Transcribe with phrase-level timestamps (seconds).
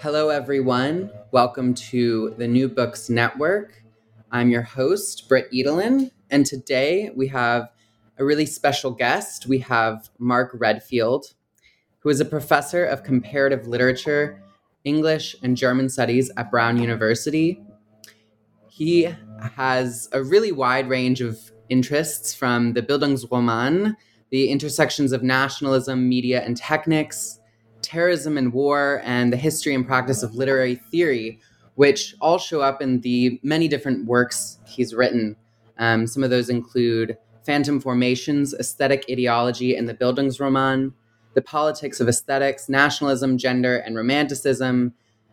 [0.00, 1.10] Hello, everyone.
[1.32, 3.82] Welcome to the New Books Network.
[4.30, 7.72] I'm your host, Britt Edelin, and today we have
[8.16, 9.46] a really special guest.
[9.48, 11.34] We have Mark Redfield,
[11.98, 14.40] who is a professor of comparative literature,
[14.84, 17.60] English, and German studies at Brown University.
[18.68, 19.12] He
[19.56, 23.96] has a really wide range of interests from the Bildungsroman,
[24.30, 27.40] the intersections of nationalism, media, and technics
[27.88, 31.40] terrorism and war, and the history and practice of literary theory,
[31.76, 35.36] which all show up in the many different works he's written.
[35.78, 40.92] Um, some of those include Phantom Formations, Aesthetic Ideology, and the Bildungsroman,
[41.32, 44.92] The Politics of Aesthetics, Nationalism, Gender, and Romanticism,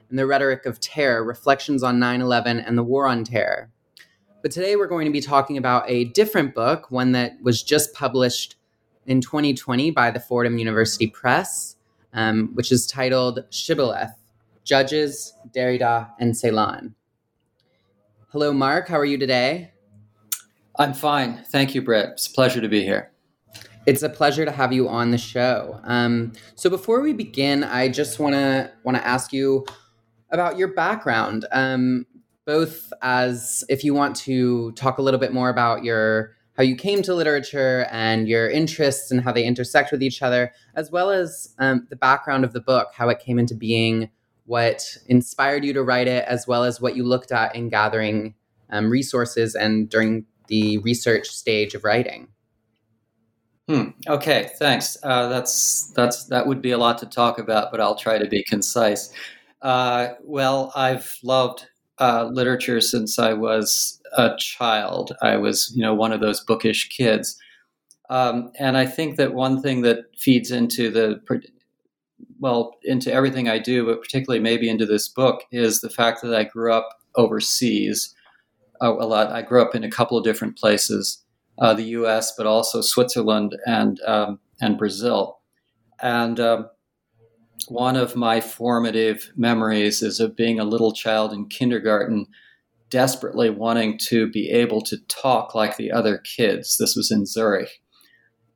[0.09, 3.69] and The Rhetoric of Terror, Reflections on 9 11 and the War on Terror.
[4.41, 7.93] But today we're going to be talking about a different book, one that was just
[7.93, 8.55] published
[9.05, 11.74] in 2020 by the Fordham University Press
[12.15, 14.13] um, which is titled Shibboleth
[14.63, 16.93] Judges, Derrida, and Celan.
[18.29, 18.87] Hello, Mark.
[18.87, 19.71] How are you today?
[20.79, 21.43] I'm fine.
[21.45, 22.09] Thank you, Brett.
[22.13, 23.11] It's a pleasure to be here.
[23.85, 25.79] It's a pleasure to have you on the show.
[25.83, 29.65] Um, so before we begin, I just want to want to ask you
[30.31, 32.07] about your background, um,
[32.45, 36.75] both as if you want to talk a little bit more about your how you
[36.75, 41.09] came to literature and your interests and how they intersect with each other, as well
[41.09, 44.09] as um, the background of the book, how it came into being,
[44.45, 48.35] what inspired you to write it, as well as what you looked at in gathering
[48.69, 52.29] um, resources and during the research stage of writing.
[53.67, 53.89] Hmm.
[54.07, 54.51] Okay.
[54.59, 54.95] Thanks.
[55.01, 58.27] Uh, that's that's that would be a lot to talk about, but I'll try to
[58.27, 59.11] be concise.
[59.61, 61.65] Uh, well, I've loved
[61.99, 65.15] uh, literature since I was a child.
[65.21, 67.37] I was, you know, one of those bookish kids.
[68.09, 71.19] Um, and I think that one thing that feeds into the,
[72.39, 76.35] well, into everything I do, but particularly maybe into this book, is the fact that
[76.35, 78.13] I grew up overseas
[78.81, 79.31] uh, a lot.
[79.31, 81.23] I grew up in a couple of different places,
[81.59, 85.39] uh, the U.S., but also Switzerland and um, and Brazil.
[86.01, 86.69] And um,
[87.67, 92.27] one of my formative memories is of being a little child in kindergarten,
[92.95, 96.77] desperately wanting to be able to talk like the other kids.
[96.77, 97.81] This was in Zurich.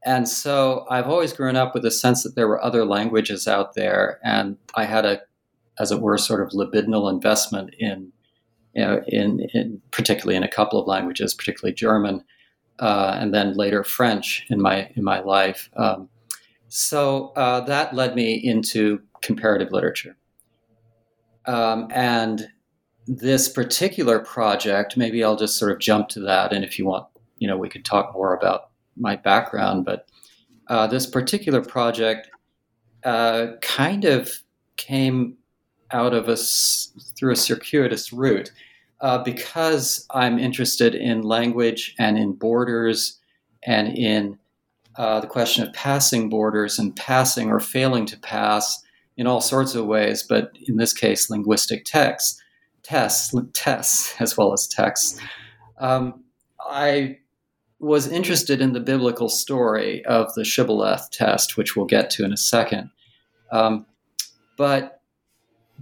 [0.05, 3.73] And so I've always grown up with a sense that there were other languages out
[3.75, 5.19] there, and I had a,
[5.78, 8.13] as it were, sort of libidinal investment in,
[8.73, 12.23] you know, in, in particularly in a couple of languages, particularly German,
[12.79, 15.69] uh, and then later French in my in my life.
[15.75, 16.07] Um,
[16.69, 20.16] so uh, that led me into comparative literature.
[21.45, 22.47] Um, and
[23.09, 26.53] this particular project, maybe I'll just sort of jump to that.
[26.53, 27.08] And if you want,
[27.40, 29.84] you know, we could talk more about my background.
[29.84, 30.08] But
[30.68, 32.30] uh, this particular project
[33.03, 34.44] uh, kind of
[34.78, 35.38] came
[35.92, 38.52] out of us through a circuitous route.
[39.02, 43.18] Uh, because I'm interested in language and in borders
[43.64, 44.38] and in
[44.97, 48.84] uh, the question of passing borders and passing or failing to pass
[49.16, 52.41] in all sorts of ways, but in this case, linguistic texts,
[52.89, 55.19] tests, tests as well as texts.
[55.79, 56.23] Um,
[56.59, 57.19] I
[57.79, 62.33] was interested in the biblical story of the Shibboleth test, which we'll get to in
[62.33, 62.89] a second.
[63.51, 63.85] Um,
[64.57, 65.01] but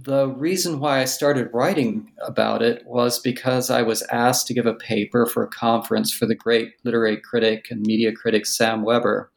[0.00, 4.66] the reason why I started writing about it was because I was asked to give
[4.66, 9.32] a paper for a conference for the great literary critic and media critic Sam Weber.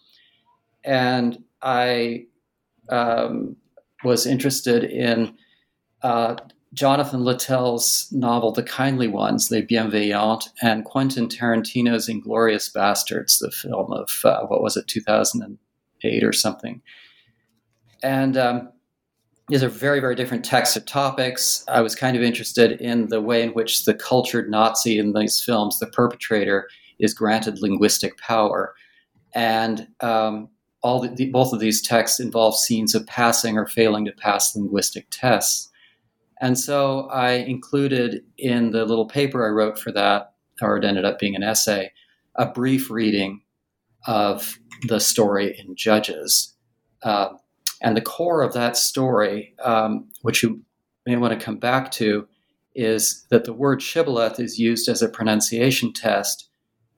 [0.84, 2.26] And I
[2.90, 3.56] um,
[4.04, 5.36] was interested in
[6.04, 6.36] uh,
[6.74, 13.92] Jonathan Littell's novel, The Kindly Ones, Les Bienveillantes, and Quentin Tarantino's Inglourious Basterds, the film
[13.92, 16.82] of, uh, what was it, 2008 or something.
[18.04, 18.72] And um,
[19.50, 21.66] these are very, very different texts or topics.
[21.68, 25.44] I was kind of interested in the way in which the cultured Nazi in these
[25.44, 26.70] films, the perpetrator,
[27.00, 28.74] is granted linguistic power.
[29.36, 30.48] And um,
[30.84, 34.56] all the, the, both of these texts involve scenes of passing or failing to pass
[34.56, 35.71] linguistic tests.
[36.42, 41.06] And so I included in the little paper I wrote for that, or it ended
[41.06, 41.92] up being an essay,
[42.36, 43.42] a brief reading
[44.08, 44.58] of
[44.88, 46.56] the story in Judges.
[47.04, 47.30] Uh,
[47.84, 50.62] And the core of that story, um, which you
[51.06, 52.28] may want to come back to,
[52.76, 56.50] is that the word shibboleth is used as a pronunciation test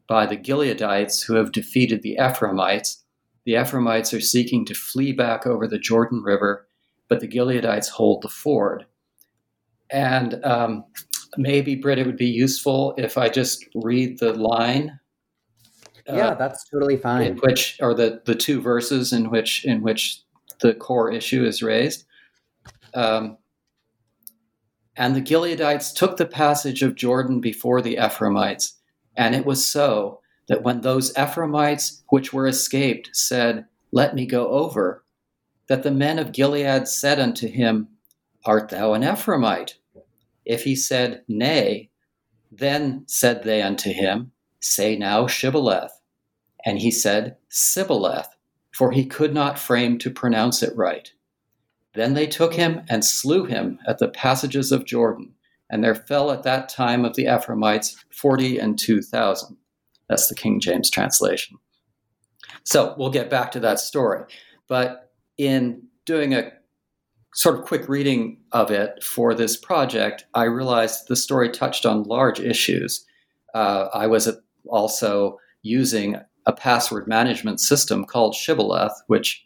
[0.07, 3.03] by the Gileadites who have defeated the Ephraimites.
[3.45, 6.67] The Ephraimites are seeking to flee back over the Jordan River,
[7.09, 8.85] but the Gileadites hold the ford.
[9.93, 10.85] And um,
[11.37, 14.99] maybe, Britt, it would be useful if I just read the line.
[16.07, 17.21] Yeah, uh, that's totally fine.
[17.21, 20.21] In which, or the, the two verses in which in which
[20.61, 22.05] the core issue is raised.
[22.93, 23.37] Um,
[24.95, 28.79] and the Gileadites took the passage of Jordan before the Ephraimites.
[29.15, 34.49] And it was so that when those Ephraimites which were escaped said, Let me go
[34.49, 35.03] over,
[35.67, 37.89] that the men of Gilead said unto him,
[38.45, 39.75] Art thou an Ephraimite?
[40.45, 41.89] If he said, Nay,
[42.51, 45.91] then said they unto him, Say now Shibboleth.
[46.65, 48.29] And he said, Sibboleth,
[48.71, 51.11] for he could not frame to pronounce it right.
[51.93, 55.33] Then they took him and slew him at the passages of Jordan,
[55.69, 59.57] and there fell at that time of the Ephraimites forty and two thousand.
[60.09, 61.57] That's the King James translation.
[62.63, 64.23] So we'll get back to that story.
[64.67, 66.51] But in doing a
[67.33, 72.03] sort of quick reading of it for this project, I realized the story touched on
[72.03, 73.05] large issues.
[73.53, 74.29] Uh, I was
[74.67, 79.43] also using a password management system called Shibboleth, which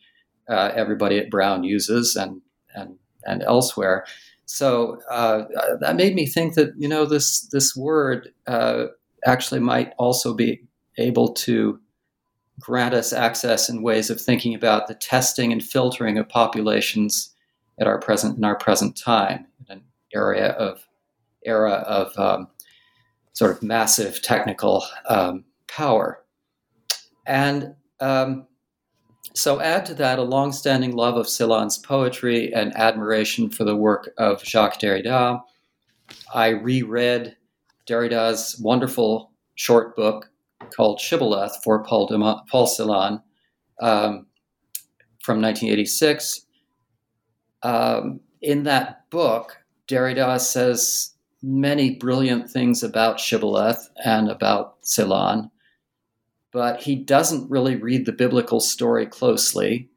[0.49, 2.41] uh, everybody at Brown uses and
[2.75, 4.05] and and elsewhere.
[4.45, 5.43] So uh,
[5.81, 8.85] that made me think that you know this this word uh,
[9.25, 10.61] actually might also be
[10.97, 11.79] able to
[12.59, 17.35] grant us access and ways of thinking about the testing and filtering of populations
[17.79, 19.83] at our present in our present time in an
[20.13, 20.85] area of
[21.45, 22.47] era of um,
[23.33, 26.23] sort of massive technical um, power
[27.25, 28.47] and um,
[29.37, 34.09] so add to that a long-standing love of Celan's poetry and admiration for the work
[34.17, 35.41] of Jacques Derrida.
[36.33, 37.35] I reread
[37.87, 40.31] Derrida's wonderful short book
[40.75, 42.67] called Shibboleth for Paul, de Paul
[43.79, 44.25] um,
[45.21, 46.46] from 1986.
[47.63, 49.57] Um, in that book,
[49.87, 55.49] Derrida says many brilliant things about Shibboleth and about Celan
[56.57, 59.89] but he doesn't really read the biblical story closely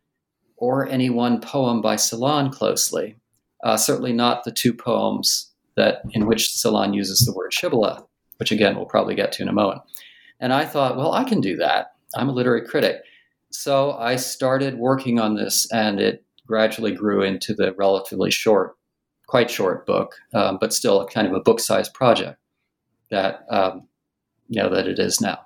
[0.59, 3.17] or any one poem by Celan closely.
[3.65, 8.03] Uh, certainly not the two poems that in which Celan uses the word shibboleth,
[8.37, 9.81] which again we'll probably get to in a moment.
[10.39, 11.93] And I thought, well, I can do that.
[12.15, 13.05] I'm a literary critic.
[13.51, 18.77] So I started working on this, and it gradually grew into the relatively short,
[19.29, 22.39] quite short book, um, but still kind of a book-sized project
[23.11, 23.87] that um,
[24.49, 25.39] you know that it is now.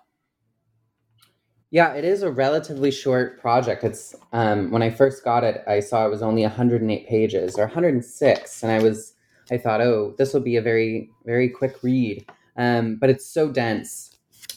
[1.71, 3.85] Yeah, it is a relatively short project.
[3.85, 7.67] It's um, when I first got it, I saw it was only 108 pages or
[7.67, 9.13] 106, and I was
[9.51, 12.25] I thought, oh, this will be a very very quick read.
[12.57, 14.11] Um, but it's so dense.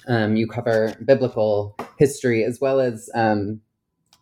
[0.07, 3.59] Um, you cover biblical history as well as um,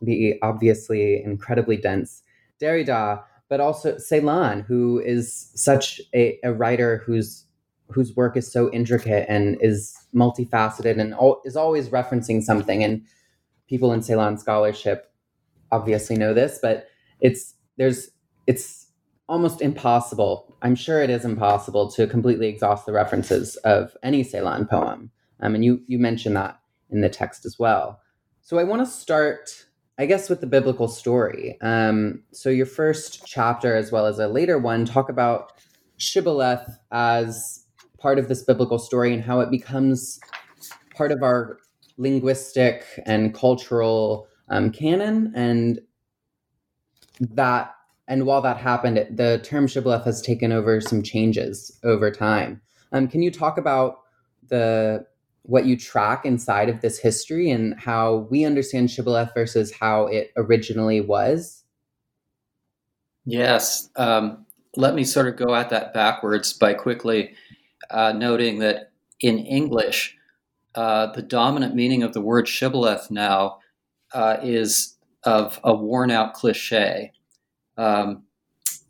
[0.06, 2.22] the obviously incredibly dense
[2.62, 7.46] Derrida, but also Celan, who is such a, a writer who's
[7.90, 11.14] whose work is so intricate and is multifaceted and
[11.46, 12.84] is always referencing something.
[12.84, 13.04] And
[13.70, 15.12] people in Celan scholarship
[15.72, 16.88] obviously know this, but
[17.20, 18.10] it's there's
[18.48, 18.88] it's
[19.28, 20.56] almost impossible.
[20.62, 25.12] I'm sure it is impossible to completely exhaust the references of any Celan poem.
[25.42, 26.60] Um, and you you mentioned that
[26.90, 28.00] in the text as well.
[28.42, 29.65] So I want to start,
[29.98, 31.58] I guess, with the biblical story.
[31.62, 35.54] Um, so your first chapter, as well as a later one, talk about
[35.98, 37.66] Shibboleth as
[37.98, 40.20] part of this biblical story and how it becomes
[40.96, 41.58] part of our
[41.98, 45.80] linguistic and cultural um, canon and
[47.20, 47.74] that
[48.08, 52.62] and while that happened it, the term shibboleth has taken over some changes over time
[52.92, 54.02] um, can you talk about
[54.50, 55.06] the
[55.48, 60.32] what you track inside of this history and how we understand shibboleth versus how it
[60.38, 61.64] originally was
[63.26, 67.34] yes um, let me sort of go at that backwards by quickly
[67.90, 70.18] uh, noting that in English,
[70.76, 73.60] uh, the dominant meaning of the word shibboleth now
[74.14, 77.12] uh, is of a worn out cliche.
[77.78, 78.24] Um,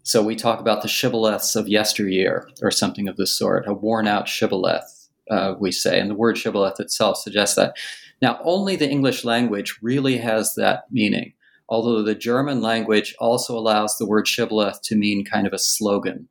[0.03, 4.07] so we talk about the shibboleths of yesteryear or something of this sort, a worn
[4.07, 5.99] out shibboleth, uh, we say.
[5.99, 7.75] And the word shibboleth itself suggests that.
[8.21, 11.33] Now, only the English language really has that meaning,
[11.67, 16.29] although the German language also allows the word shibboleth to mean kind of a slogan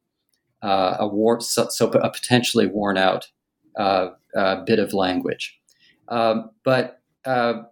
[0.64, 3.28] uh, a war, so, so, a potentially worn out
[3.78, 5.60] uh, uh, bit of language.
[6.08, 7.64] Um, but uh,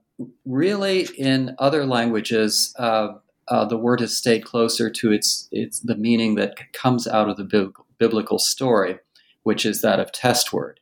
[0.45, 3.14] really, in other languages, uh,
[3.49, 7.73] the word has stayed closer to its its the meaning that comes out of the
[7.99, 8.99] biblical story,
[9.43, 10.79] which is that of test word.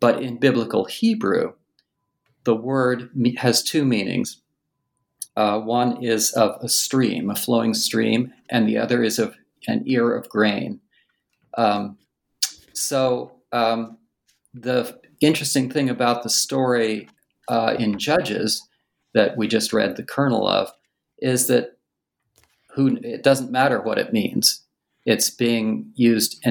[0.00, 1.54] But in biblical Hebrew,
[2.44, 4.40] the word has two meanings.
[5.36, 9.36] Uh, one is of a stream, a flowing stream, and the other is of
[9.66, 10.80] an ear of grain.
[11.56, 11.98] Um,
[12.72, 13.98] so um,
[14.52, 17.08] the interesting thing about the story
[17.48, 18.66] uh, in Judges
[19.14, 20.70] that we just read the kernel of
[21.18, 21.78] is that
[22.74, 24.62] who it doesn't matter what it means.
[25.06, 26.44] It's being used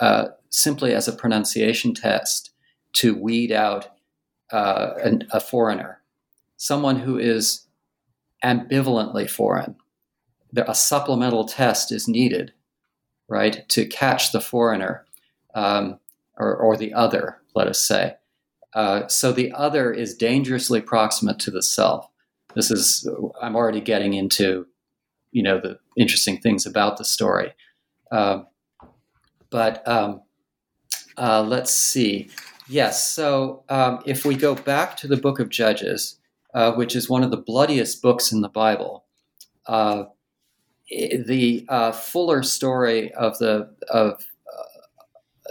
[0.00, 2.50] uh, simply as a pronunciation test
[2.96, 3.88] to weed out
[4.50, 6.00] uh, an, a foreigner,
[6.56, 7.66] someone who is
[8.42, 9.76] ambivalently foreign.
[10.56, 12.52] a supplemental test is needed,
[13.28, 15.04] right, to catch the foreigner
[15.54, 15.98] um,
[16.38, 18.14] or, or, the other, let us say.
[18.74, 22.08] Uh, so the other is dangerously proximate to the self.
[22.54, 23.08] This is,
[23.42, 24.66] I'm already getting into,
[25.32, 27.52] you know, the interesting things about the story.
[28.10, 28.42] Uh,
[29.50, 30.22] but um,
[31.16, 32.28] uh, let's see.
[32.68, 33.12] Yes.
[33.12, 36.18] So um, if we go back to the book of Judges,
[36.52, 39.04] uh, which is one of the bloodiest books in the Bible,
[39.66, 40.04] uh,
[40.90, 44.24] the uh, fuller story of the of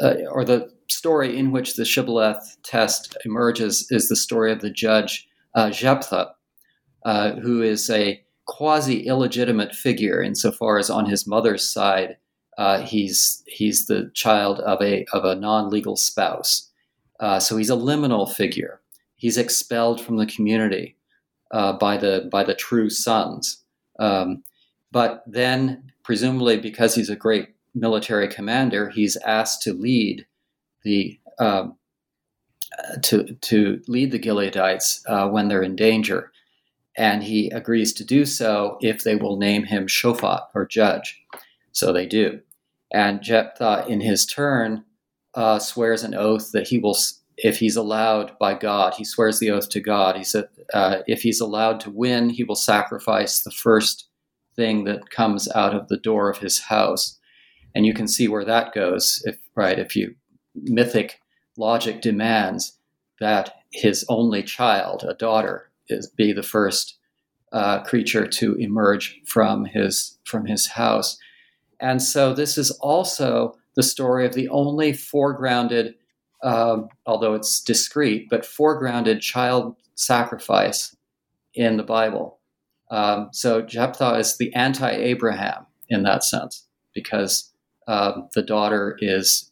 [0.01, 4.61] uh, uh, or the story in which the shibboleth test emerges is the story of
[4.61, 6.33] the judge uh, Jephthah,
[7.05, 12.17] who is a quasi illegitimate figure insofar as on his mother's side
[12.83, 16.71] he's he's the child of a of a non legal spouse.
[17.19, 18.81] Uh, so he's a liminal figure.
[19.15, 20.97] He's expelled from the community
[21.51, 23.63] uh, by the by the true sons.
[23.99, 24.43] Um,
[24.91, 30.25] but then, presumably, because he's a great military commander, he's asked to lead
[30.83, 31.75] the um,
[33.03, 36.31] to to lead the Gileadites uh, when they're in danger,
[36.97, 41.21] and he agrees to do so if they will name him Shofat or judge.
[41.71, 42.39] So they do,
[42.91, 44.84] and Jephthah, in his turn,
[45.35, 46.97] uh, swears an oath that he will,
[47.37, 50.15] if he's allowed by God, he swears the oath to God.
[50.15, 54.07] He said, uh, if he's allowed to win, he will sacrifice the first
[54.55, 57.19] thing that comes out of the door of his house.
[57.73, 60.15] And you can see where that goes, if right, if you
[60.55, 61.19] mythic
[61.57, 62.77] logic demands
[63.19, 66.97] that his only child, a daughter, is be the first
[67.51, 71.17] uh, creature to emerge from his from his house.
[71.79, 75.95] And so this is also the story of the only foregrounded,
[76.43, 80.95] um, although it's discreet, but foregrounded child sacrifice
[81.53, 82.39] in the Bible.
[82.91, 87.51] Um, so Jephthah is the anti Abraham in that sense, because
[87.87, 89.51] um, the daughter is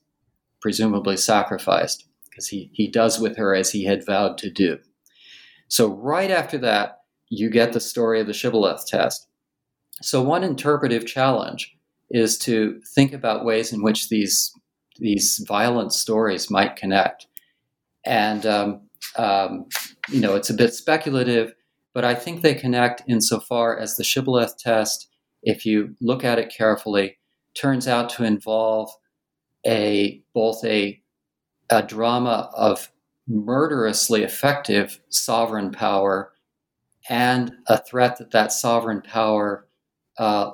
[0.61, 4.79] presumably sacrificed, because he, he does with her as he had vowed to do.
[5.67, 9.27] So, right after that, you get the story of the Shibboleth test.
[10.01, 11.75] So, one interpretive challenge
[12.13, 14.53] is to think about ways in which these
[14.99, 17.25] these violent stories might connect.
[18.05, 18.81] And um,
[19.17, 19.65] um,
[20.09, 21.53] you know, it's a bit speculative,
[21.93, 25.09] but I think they connect insofar as the Shibboleth test,
[25.41, 27.17] if you look at it carefully,
[27.55, 28.89] turns out to involve
[29.65, 31.01] a both a
[31.69, 32.91] a drama of
[33.27, 36.33] murderously effective sovereign power
[37.09, 39.67] and a threat that that sovereign power
[40.17, 40.51] uh,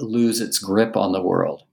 [0.00, 1.64] lose its grip on the world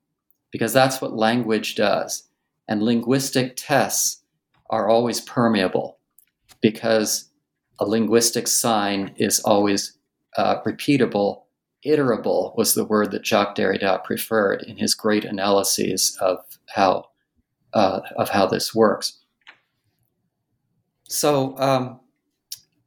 [0.51, 2.27] because that's what language does.
[2.67, 4.23] And linguistic tests
[4.69, 5.99] are always permeable
[6.61, 7.29] because
[7.79, 9.97] a linguistic sign is always
[10.35, 11.43] uh, repeatable.
[11.85, 17.09] Iterable was the word that Jacques Derrida preferred in his great analyses of how
[17.73, 19.19] uh, of how this works.
[21.03, 21.99] So um,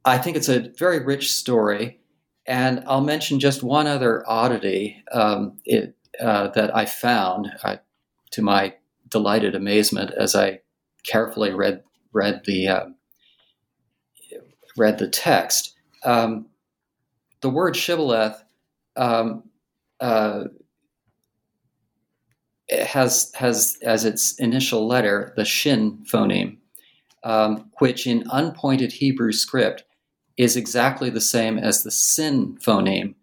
[0.03, 2.00] I think it's a very rich story.
[2.47, 7.77] And I'll mention just one other oddity um, it, uh, that I found uh,
[8.31, 8.75] to my
[9.09, 10.59] delighted amazement as I
[11.05, 11.83] carefully read
[12.13, 12.85] read the uh,
[14.77, 15.75] read the text.
[16.03, 16.47] Um,
[17.41, 18.43] the word shibboleth
[18.95, 19.43] um,
[19.99, 20.45] uh,
[22.69, 26.57] has has as its initial letter the shin phoneme,
[27.23, 29.83] um, which in unpointed Hebrew script
[30.41, 33.13] is exactly the same as the sin phoneme,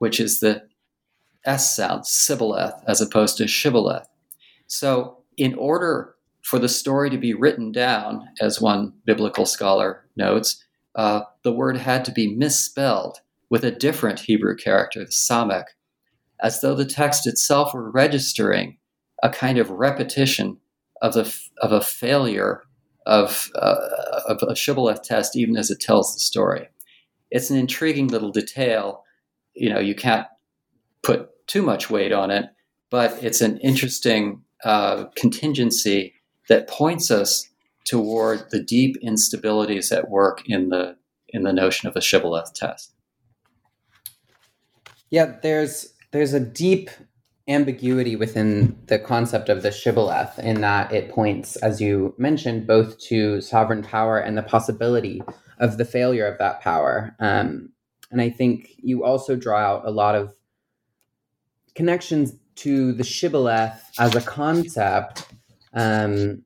[0.00, 0.62] which is the
[1.46, 4.06] S sound, Sibboleth, as opposed to Shibboleth.
[4.66, 10.62] So, in order for the story to be written down, as one biblical scholar notes,
[10.94, 15.64] uh, the word had to be misspelled with a different Hebrew character, the Samek,
[16.42, 18.76] as though the text itself were registering
[19.22, 20.58] a kind of repetition
[21.00, 22.64] of, the, of a failure
[23.08, 23.76] of, uh,
[24.28, 26.68] of a shibboleth test, even as it tells the story.
[27.30, 29.04] It's an intriguing little detail
[29.58, 30.26] you know, you can't
[31.02, 32.46] put too much weight on it,
[32.90, 36.14] but it's an interesting uh, contingency
[36.48, 37.48] that points us
[37.84, 40.96] toward the deep instabilities at work in the
[41.30, 42.94] in the notion of a shibboleth test.
[45.10, 46.90] Yeah, there's there's a deep
[47.48, 52.98] ambiguity within the concept of the shibboleth in that it points, as you mentioned, both
[52.98, 55.22] to sovereign power and the possibility
[55.58, 57.16] of the failure of that power.
[57.18, 57.70] Um,
[58.10, 60.34] and I think you also draw out a lot of
[61.74, 65.26] connections to the shibboleth as a concept
[65.72, 66.44] um,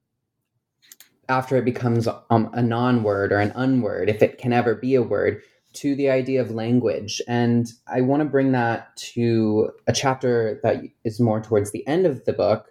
[1.29, 4.95] after it becomes um, a non word or an unword, if it can ever be
[4.95, 5.43] a word,
[5.75, 7.21] to the idea of language.
[7.29, 12.07] And I want to bring that to a chapter that is more towards the end
[12.07, 12.67] of the book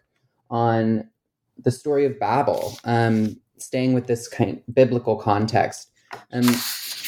[0.50, 1.10] on
[1.58, 5.90] the story of Babel, um, staying with this kind of biblical context.
[6.32, 6.44] Um,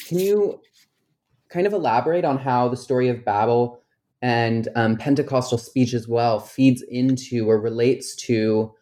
[0.08, 0.62] can you
[1.50, 3.82] kind of elaborate on how the story of Babel
[4.22, 8.74] and um, Pentecostal speech as well feeds into or relates to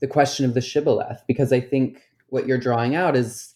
[0.00, 1.22] the question of the shibboleth?
[1.26, 3.54] Because I think what you're drawing out is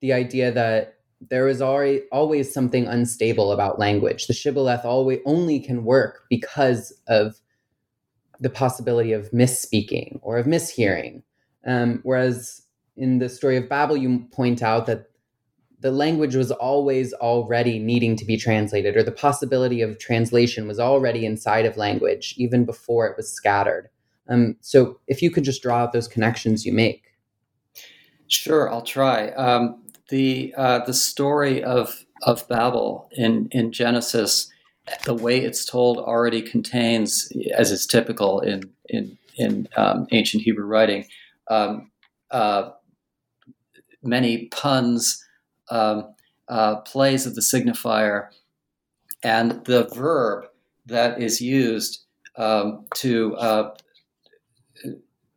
[0.00, 0.98] the idea that
[1.30, 4.26] there is always something unstable about language.
[4.26, 7.40] The shibboleth always only can work because of
[8.40, 11.22] the possibility of misspeaking or of mishearing.
[11.64, 12.62] Um, whereas
[12.96, 15.06] in the story of Babel, you point out that
[15.80, 20.78] the language was always already needing to be translated, or the possibility of translation was
[20.78, 23.88] already inside of language even before it was scattered.
[24.28, 27.02] Um, so, if you could just draw out those connections you make.
[28.28, 29.30] Sure, I'll try.
[29.30, 29.81] Um,
[30.12, 34.52] the uh, the story of of Babel in in Genesis,
[35.04, 40.66] the way it's told already contains, as is typical in in in um, ancient Hebrew
[40.66, 41.06] writing,
[41.48, 41.90] um,
[42.30, 42.72] uh,
[44.02, 45.24] many puns
[45.70, 46.14] um,
[46.46, 48.28] uh, plays of the signifier,
[49.24, 50.44] and the verb
[50.84, 52.04] that is used
[52.36, 53.74] um, to uh,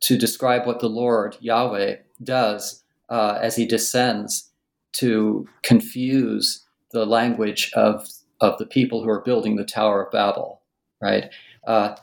[0.00, 4.52] to describe what the Lord Yahweh does uh, as He descends
[4.98, 8.06] to confuse the language of
[8.40, 10.62] of the people who are building the Tower of Babel.
[11.00, 11.30] Right,
[11.66, 11.96] uh,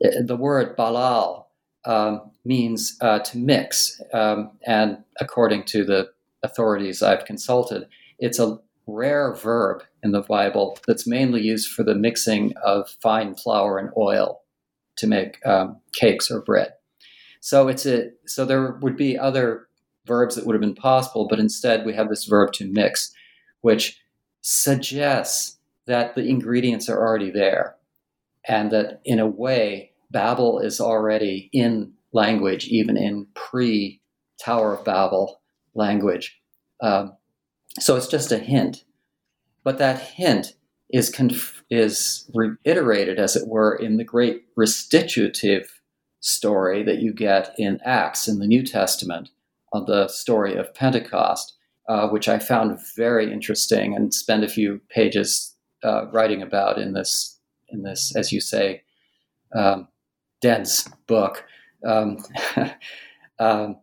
[0.00, 1.46] the word balal
[1.84, 6.10] um, means uh, to mix, um, and according to the
[6.42, 7.86] authorities I've consulted,
[8.18, 13.34] it's a rare verb in the Bible that's mainly used for the mixing of fine
[13.34, 14.40] flour and oil
[14.96, 16.72] to make um, cakes or bread.
[17.40, 19.68] So it's a so there would be other
[20.10, 23.12] verbs that would have been possible, but instead we have this verb to mix,
[23.60, 24.00] which
[24.40, 27.76] suggests that the ingredients are already there,
[28.48, 34.00] and that in a way Babel is already in language, even in pre
[34.44, 35.40] Tower of Babel
[35.74, 36.40] language.
[36.82, 37.12] Um,
[37.78, 38.84] so it's just a hint,
[39.62, 40.54] but that hint
[40.88, 45.80] is conf- is reiterated, as it were, in the great restitutive
[46.18, 49.30] story that you get in Acts in the New Testament
[49.72, 51.54] of the story of Pentecost,
[51.88, 56.92] uh, which I found very interesting and spend a few pages uh, writing about in
[56.92, 58.82] this in this, as you say,
[59.54, 59.88] um,
[60.40, 61.44] dense book.
[61.86, 62.18] Um,
[63.38, 63.76] um,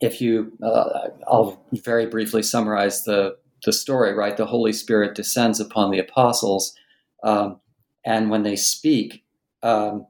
[0.00, 4.14] if you, uh, I'll very briefly summarize the the story.
[4.14, 6.74] Right, the Holy Spirit descends upon the apostles,
[7.22, 7.60] um,
[8.04, 9.24] and when they speak,
[9.62, 10.06] um,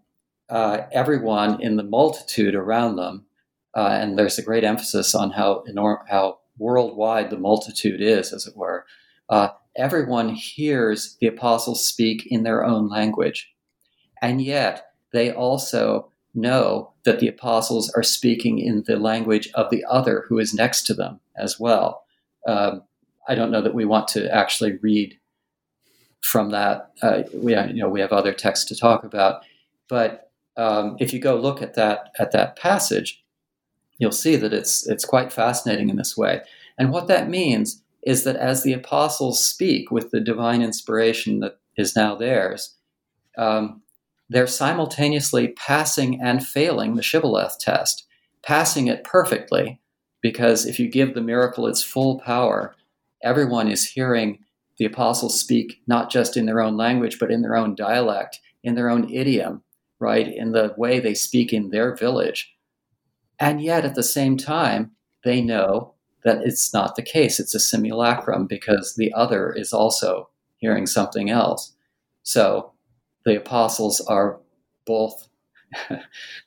[0.48, 3.26] uh, everyone in the multitude around them,
[3.74, 8.46] uh, and there's a great emphasis on how enorm- how worldwide the multitude is, as
[8.46, 8.85] it were.
[9.28, 13.52] Uh, everyone hears the apostles speak in their own language,
[14.20, 19.85] and yet they also know that the apostles are speaking in the language of the
[19.88, 22.04] other who is next to them as well.
[22.46, 22.83] Um,
[23.28, 25.18] I don't know that we want to actually read
[26.20, 26.90] from that.
[27.02, 29.42] Uh, we, you know, we have other texts to talk about,
[29.88, 33.22] but um, if you go look at that at that passage,
[34.00, 36.40] you'll see that it's it's quite fascinating in this way.
[36.76, 41.60] And what that means is that as the apostles speak with the divine inspiration that
[41.76, 42.76] is now theirs,
[43.38, 43.82] um,
[44.30, 48.06] they're simultaneously passing and failing the shibboleth test,
[48.42, 49.80] passing it perfectly,
[50.22, 52.74] because if you give the miracle its full power,
[53.22, 54.38] everyone is hearing
[54.78, 58.76] the apostles speak not just in their own language, but in their own dialect, in
[58.76, 59.62] their own idiom,
[59.98, 60.26] right?
[60.26, 62.54] In the way they speak in their village.
[63.40, 64.92] And yet at the same time,
[65.24, 67.40] they know that it's not the case.
[67.40, 71.72] It's a simulacrum because the other is also hearing something else.
[72.22, 72.72] So
[73.24, 74.38] the apostles are
[74.87, 75.29] both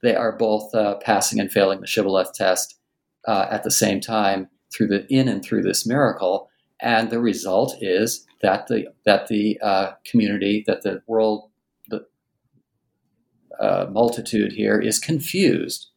[0.03, 2.77] they are both uh, passing and failing the shibboleth test
[3.25, 6.49] uh, at the same time through the in and through this miracle
[6.83, 11.49] and the result is that the that the uh, community, that the world,
[11.87, 12.05] the
[13.59, 15.87] uh, multitude here is confused,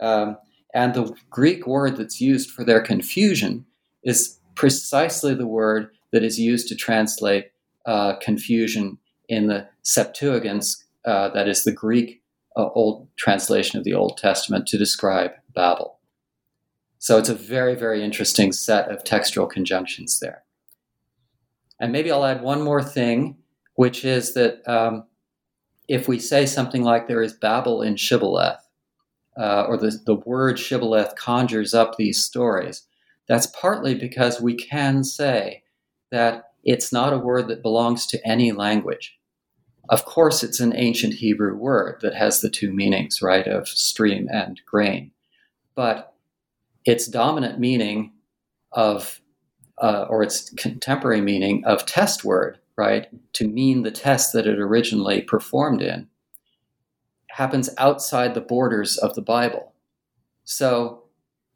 [0.00, 0.36] um,
[0.74, 3.66] and the Greek word that's used for their confusion
[4.02, 7.50] is precisely the word that is used to translate
[7.86, 10.66] uh, confusion in the Septuagint,
[11.04, 12.22] uh, that is the Greek
[12.56, 15.98] uh, old translation of the Old Testament, to describe Babel.
[16.98, 20.42] So it's a very, very interesting set of textual conjunctions there.
[21.80, 23.38] And maybe I'll add one more thing,
[23.74, 25.04] which is that um,
[25.88, 28.60] if we say something like there is Babel in Shibboleth,
[29.40, 32.82] uh, or the, the word Shibboleth conjures up these stories,
[33.26, 35.62] that's partly because we can say
[36.10, 39.16] that it's not a word that belongs to any language.
[39.88, 44.28] Of course, it's an ancient Hebrew word that has the two meanings, right, of stream
[44.30, 45.10] and grain.
[45.74, 46.12] But
[46.84, 48.12] its dominant meaning
[48.72, 49.22] of,
[49.80, 54.58] uh, or its contemporary meaning of test word, right, to mean the test that it
[54.58, 56.08] originally performed in,
[57.40, 59.72] happens outside the borders of the Bible.
[60.44, 61.04] So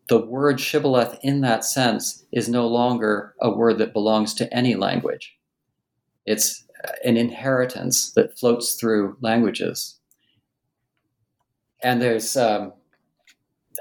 [0.08, 4.76] the word shibboleth in that sense is no longer a word that belongs to any
[4.76, 5.36] language.
[6.24, 6.64] It's
[7.04, 9.98] an inheritance that floats through languages.
[11.82, 12.72] And there's um,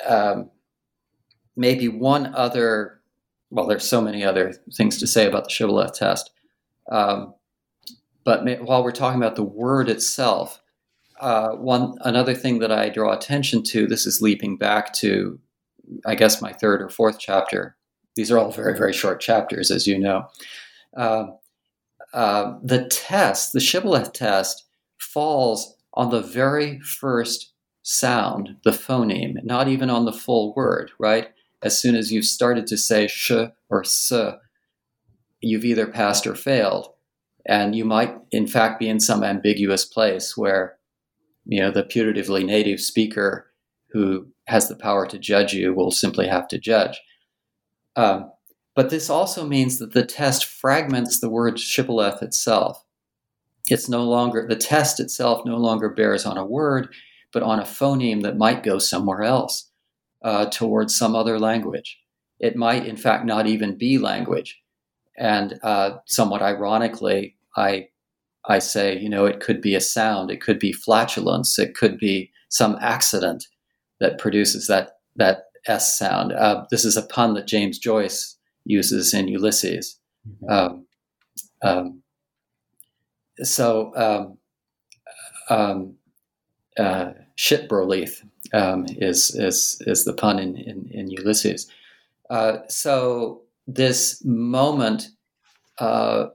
[0.06, 0.50] um,
[1.56, 3.00] maybe one other,
[3.50, 6.32] well, there's so many other things to say about the Shibboleth test.
[6.92, 7.34] Um,
[8.26, 10.60] but may, while we're talking about the word itself,
[11.24, 15.40] uh, one another thing that I draw attention to, this is leaping back to,
[16.06, 17.76] I guess, my third or fourth chapter.
[18.16, 20.28] These are all very, very short chapters, as you know.
[20.96, 21.28] Uh,
[22.14, 24.66] uh, the test, the Shibboleth test,
[25.00, 31.30] falls on the very first sound, the phoneme, not even on the full word, right?
[31.64, 33.32] as soon as you've started to say sh
[33.70, 34.12] or s,
[35.42, 36.90] you've either passed or failed.
[37.46, 40.78] And you might, in fact, be in some ambiguous place where,
[41.46, 43.52] you know, the putatively native speaker
[43.90, 47.00] who has the power to judge you will simply have to judge.
[47.96, 48.32] Um,
[48.76, 52.84] but this also means that the test fragments the word shibboleth itself.
[53.70, 56.94] It's no longer, the test itself no longer bears on a word,
[57.32, 59.70] but on a phoneme that might go somewhere else
[60.24, 62.00] uh, towards some other language.
[62.40, 64.62] It might, in fact, not even be language.
[65.18, 67.90] And uh, somewhat ironically, I
[68.48, 71.98] I say, you know, it could be a sound, it could be flatulence, it could
[71.98, 73.48] be some accident
[74.00, 76.34] that produces that that s sound.
[76.34, 79.98] Uh, this is a pun that James Joyce uses in Ulysses.
[80.28, 80.50] Mm-hmm.
[80.50, 80.86] Um,
[81.62, 82.04] um,
[83.44, 84.38] so um,
[85.50, 85.96] um
[86.78, 91.70] uh, shitbrolith um, is, is, is the pun in, in, in Ulysses.
[92.30, 95.10] Uh, so this moment
[95.80, 96.28] uh,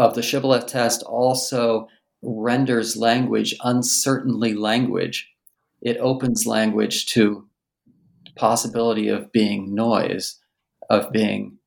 [0.00, 1.86] of the shibboleth test also
[2.22, 5.30] renders language uncertainly language.
[5.82, 7.46] It opens language to
[8.34, 10.38] possibility of being noise,
[10.88, 11.58] of being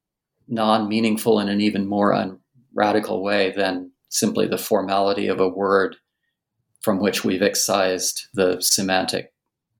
[0.47, 2.39] non-meaningful in an even more un-
[2.73, 5.95] radical way than simply the formality of a word
[6.81, 9.31] from which we've excised the semantic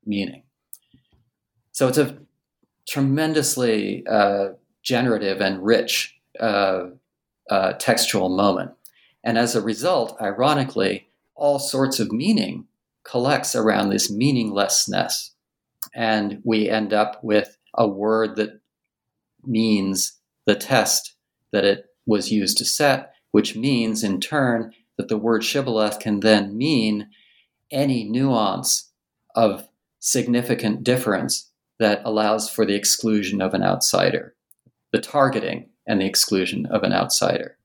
[0.06, 0.44] meaning.
[1.72, 2.20] So it's a
[2.88, 4.50] tremendously uh,
[4.84, 6.90] generative and rich uh,
[7.50, 8.72] uh, textual moment.
[9.24, 12.68] And as a result, ironically, all sorts of meaning
[13.04, 15.32] collects around this meaninglessness.
[15.94, 18.60] And we end up with a word that
[19.46, 21.16] means the test
[21.52, 26.20] that it was used to set, which means in turn that the word shibboleth can
[26.20, 27.10] then mean
[27.72, 28.92] any nuance
[29.36, 29.68] of
[30.00, 34.36] significant difference that allows for the exclusion of an outsider,
[34.92, 37.58] the targeting and the exclusion of an outsider.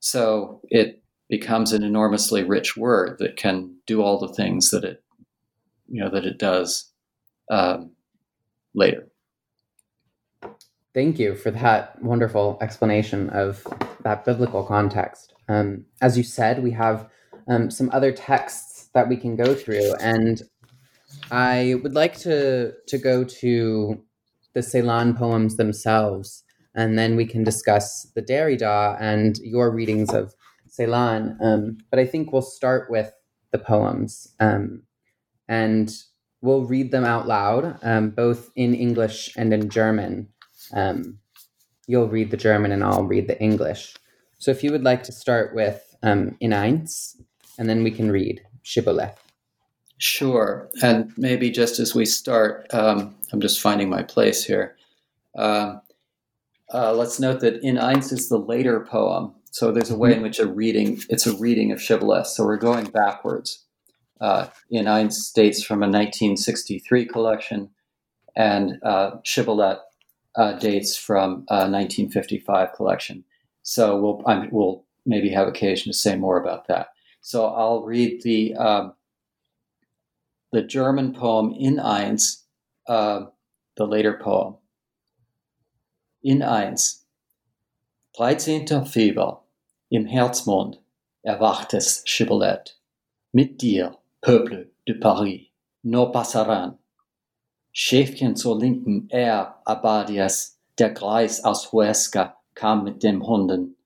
[0.00, 5.02] So it becomes an enormously rich word that can do all the things that it,
[5.88, 6.92] you know, that it does
[7.50, 7.92] um,
[8.74, 9.08] later.
[10.94, 13.66] Thank you for that wonderful explanation of
[14.02, 15.34] that biblical context.
[15.48, 17.08] Um, as you said, we have
[17.48, 20.42] um, some other texts that we can go through, and
[21.30, 24.02] I would like to to go to
[24.54, 26.44] the Celan poems themselves,
[26.76, 30.34] and then we can discuss the Derrida and your readings of
[30.68, 31.36] Celan.
[31.40, 33.12] Um, but I think we'll start with
[33.50, 34.82] the poems, um,
[35.48, 35.92] and
[36.42, 40.28] we'll read them out loud, um, both in English and in German.
[40.72, 41.18] Um,
[41.86, 43.96] you'll read the German, and I'll read the English.
[44.38, 47.16] So if you would like to start with um, in eins,
[47.58, 49.16] and then we can read Shibboleth.
[49.98, 50.68] Sure.
[50.82, 54.76] And maybe just as we start, um, I'm just finding my place here.
[55.38, 55.80] Um,
[56.72, 59.34] uh, let's note that In Eins is the later poem.
[59.50, 62.26] So there's a way in which a reading, it's a reading of Shibboleth.
[62.26, 63.64] So we're going backwards.
[64.20, 67.70] Uh, Ian dates from a 1963 collection,
[68.34, 69.78] and uh, Shibboleth
[70.34, 73.24] uh, dates from a 1955 collection.
[73.62, 76.88] So we'll, I'm, we'll maybe have occasion to say more about that.
[77.20, 78.94] So I'll read the um,
[80.52, 82.42] the German poem in Eins,
[82.86, 83.26] uh,
[83.76, 84.56] the later poem.
[86.28, 87.06] In Eins.
[88.14, 88.84] 13.
[88.84, 89.46] Februar.
[89.90, 90.82] Im Herzmond
[91.22, 92.80] erwachtes Shibboleth.
[93.30, 95.42] Mit dir, Peuple de Paris,
[95.82, 96.78] no passaran.
[97.70, 103.76] Schäfchen zur Linken, er, Abadias, der Greis aus Huesca, kam mit dem Hunden.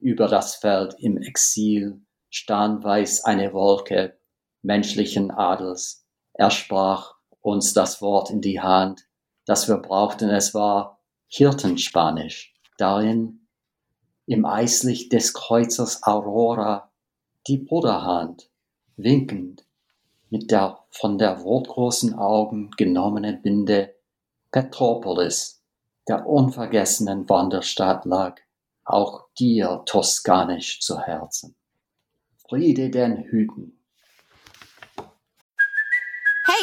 [0.00, 4.18] Über das Feld im Exil stand weiß eine Wolke
[4.62, 6.04] menschlichen Adels.
[6.32, 9.06] Er sprach uns das Wort in die Hand,
[9.44, 10.30] das wir brauchten.
[10.30, 10.95] Es war
[11.28, 12.54] Hirtenspanisch.
[12.78, 13.46] Darin
[14.26, 16.90] im Eislicht des Kreuzers Aurora
[17.46, 18.50] die Bruderhand,
[18.96, 19.64] winkend,
[20.30, 23.94] mit der von der wortgroßen Augen genommenen Binde
[24.50, 25.62] Petropolis,
[26.08, 28.40] der unvergessenen Wanderstadt lag,
[28.84, 31.54] auch dir toskanisch zu Herzen.
[32.48, 33.75] Friede den Hüten,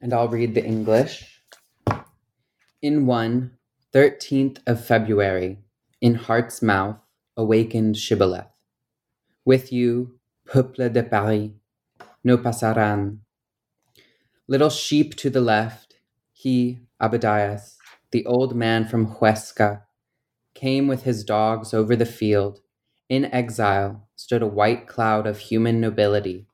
[0.00, 1.42] and I'll read the English.
[2.82, 3.52] In one,
[3.94, 5.58] 13th of February,
[6.00, 6.98] in Heart's Mouth,
[7.36, 8.50] awakened Shibboleth.
[9.44, 11.50] With you, Peuple de Paris,
[12.22, 13.18] no pasarán.
[14.48, 15.96] Little sheep to the left,
[16.32, 17.76] he, Abadias,
[18.10, 19.82] the old man from Huesca,
[20.54, 22.60] came with his dogs over the field.
[23.08, 26.46] In exile stood a white cloud of human nobility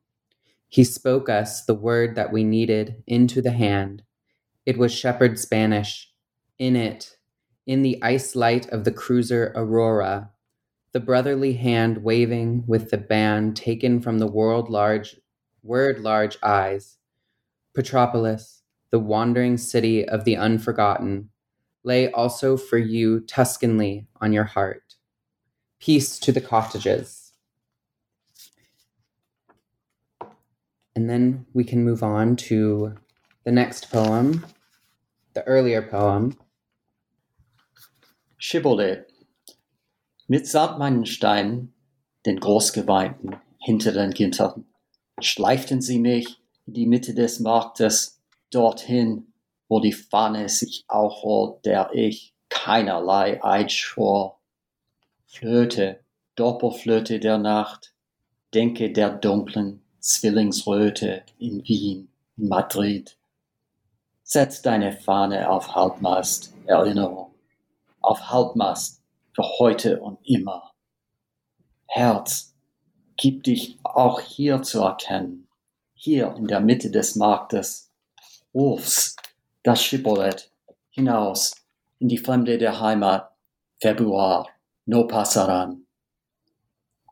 [0.72, 4.02] he spoke us the word that we needed into the hand.
[4.64, 6.10] It was shepherd Spanish.
[6.58, 7.18] In it,
[7.66, 10.30] in the ice light of the cruiser Aurora,
[10.92, 15.20] the brotherly hand waving with the band taken from the world large
[15.62, 16.96] word large eyes.
[17.74, 21.28] Petropolis, the wandering city of the unforgotten,
[21.84, 24.96] lay also for you Tuscanly on your heart.
[25.78, 27.21] Peace to the cottages.
[30.94, 32.94] And then we can move on to
[33.44, 34.44] the next poem,
[35.34, 36.36] the earlier poem.
[38.38, 39.06] Shibboleth.
[40.28, 41.72] Mitsamt meinen Steinen,
[42.26, 44.66] den großgeweinten, hinter den Gittern,
[45.20, 49.32] schleiften sie mich in die Mitte des Marktes, dorthin,
[49.68, 54.40] wo die Fahne sich aufrollt, der ich keinerlei Eid schwor.
[55.26, 56.00] Flöte,
[56.36, 57.94] Doppelflöte der Nacht,
[58.52, 63.16] denke der dunklen, Zwillingsröte in Wien, in Madrid.
[64.24, 67.32] Setz deine Fahne auf Halbmast, Erinnerung,
[68.00, 69.00] auf Halbmast
[69.32, 70.72] für heute und immer.
[71.86, 72.52] Herz,
[73.16, 75.46] gib dich auch hier zu erkennen,
[75.94, 77.92] hier in der Mitte des Marktes.
[78.52, 79.14] Ruf's
[79.62, 80.50] das Schippolet
[80.90, 81.54] hinaus
[82.00, 83.30] in die Fremde der Heimat.
[83.80, 84.48] Februar,
[84.84, 85.86] no passaran.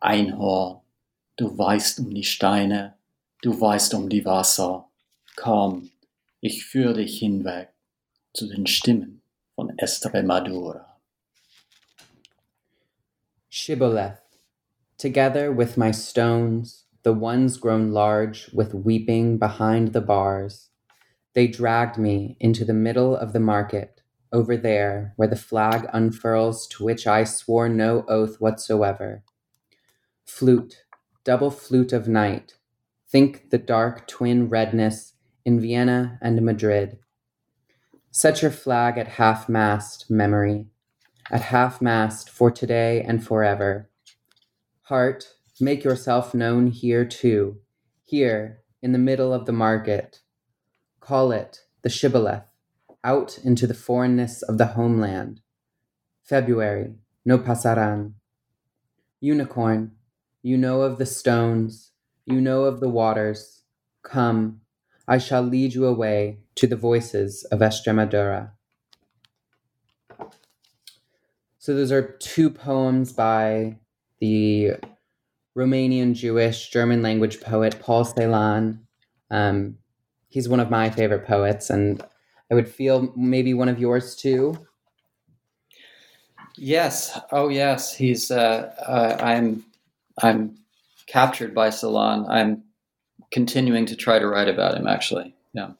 [0.00, 0.79] Einhorn,
[1.36, 2.94] Du weißt um die Steine,
[3.42, 4.88] du weißt um die Wasser.
[5.36, 5.90] Komm,
[6.40, 7.72] ich führe dich hinweg
[8.34, 9.22] zu den Stimmen
[9.54, 10.98] von Estremadura.
[13.48, 14.22] Shibboleth,
[14.96, 20.70] together with my stones, the ones grown large with weeping behind the bars,
[21.34, 24.00] they dragged me into the middle of the market,
[24.32, 29.24] over there where the flag unfurls to which I swore no oath whatsoever.
[30.24, 30.84] Flute,
[31.24, 32.54] double flute of night.
[33.08, 36.98] Think the dark twin redness in Vienna and Madrid.
[38.10, 40.66] Set your flag at half mast, memory,
[41.30, 43.88] at half mast for today and forever.
[44.82, 47.58] Heart, make yourself known here too,
[48.04, 50.20] here in the middle of the market.
[51.00, 52.50] Call it the shibboleth,
[53.04, 55.40] out into the foreignness of the homeland.
[56.22, 58.14] February, no pasarán.
[59.20, 59.92] Unicorn,
[60.42, 61.92] you know of the stones,
[62.26, 63.62] you know of the waters.
[64.02, 64.60] Come,
[65.06, 68.50] I shall lead you away to the voices of Estremadura.
[71.58, 73.78] So, those are two poems by
[74.20, 74.72] the
[75.56, 78.78] Romanian Jewish German language poet Paul Celan.
[79.30, 79.76] Um,
[80.28, 82.02] he's one of my favorite poets, and
[82.50, 84.56] I would feel maybe one of yours too.
[86.56, 87.18] Yes.
[87.30, 87.94] Oh, yes.
[87.94, 88.30] He's.
[88.30, 89.64] Uh, uh, I'm.
[90.18, 90.56] I'm
[91.06, 92.26] captured by Celan.
[92.28, 92.64] I'm
[93.30, 94.86] continuing to try to write about him.
[94.86, 95.70] Actually, yeah.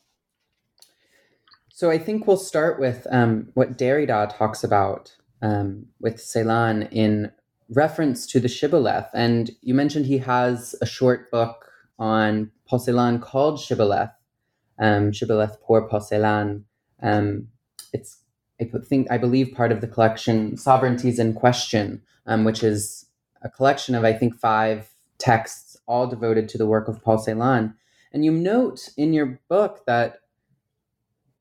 [1.69, 7.33] So I think we'll start with um, what Derrida talks about um, with Celan in
[7.71, 9.09] reference to the shibboleth.
[9.15, 14.13] And you mentioned he has a short book on Paul called Shibboleth,
[14.79, 16.65] um, Shibboleth pour Paul.
[17.03, 17.49] Um,
[17.93, 18.19] it's,
[18.61, 23.07] I think, I believe part of the collection Sovereignties in Question, um, which is
[23.43, 27.75] a collection of, I think, five texts all devoted to the work of Paul Celan.
[28.13, 30.21] And you note in your book that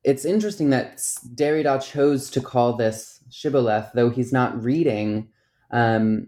[0.04, 0.98] it's interesting that
[1.36, 5.30] Derrida chose to call this shibboleth, though he's not reading
[5.72, 6.28] um,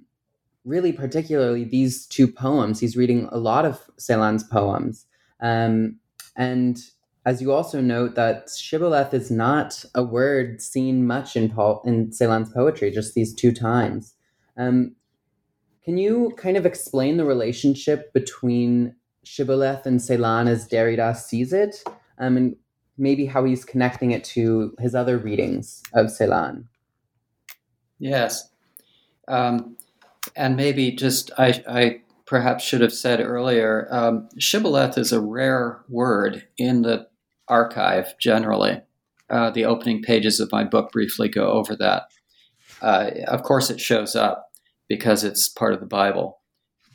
[0.66, 2.80] really particularly these two poems.
[2.80, 5.06] He's reading a lot of Celan's poems.
[5.40, 5.98] Um,
[6.36, 6.78] and
[7.26, 12.12] as you also note, that shibboleth is not a word seen much in Paul in
[12.12, 14.14] Celan's poetry, just these two times.
[14.58, 14.96] Um,
[15.84, 21.84] can you kind of explain the relationship between shibboleth and Celan as Derrida sees it,
[22.20, 22.56] um, and
[22.98, 26.66] maybe how he's connecting it to his other readings of Celan?
[27.98, 28.50] Yes.
[29.28, 29.78] Um,
[30.36, 35.84] and maybe just, I, I, perhaps should have said earlier, um, shibboleth is a rare
[35.90, 37.08] word in the
[37.48, 38.82] archive generally.
[39.30, 42.04] Uh, the opening pages of my book briefly go over that.
[42.82, 44.51] Uh, of course, it shows up
[44.92, 46.42] because it's part of the Bible.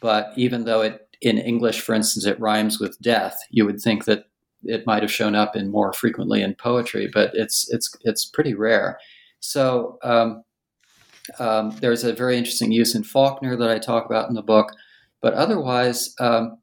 [0.02, 4.04] But even though it in English, for instance, it rhymes with death, you would think
[4.04, 4.24] that
[4.64, 8.52] it might have shown up in more frequently in poetry, but it's it's it's pretty
[8.52, 8.98] rare.
[9.40, 10.44] So um,
[11.38, 14.74] um, there's a very interesting use in Faulkner that I talk about in the book,
[15.22, 16.59] but otherwise, um,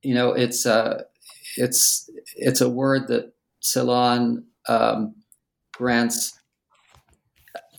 [0.00, 1.04] you know, it's a
[1.58, 5.14] it's it's a word that Celan um,
[5.74, 6.40] grants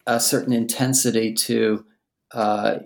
[0.06, 1.84] a certain intensity to,
[2.34, 2.80] uh,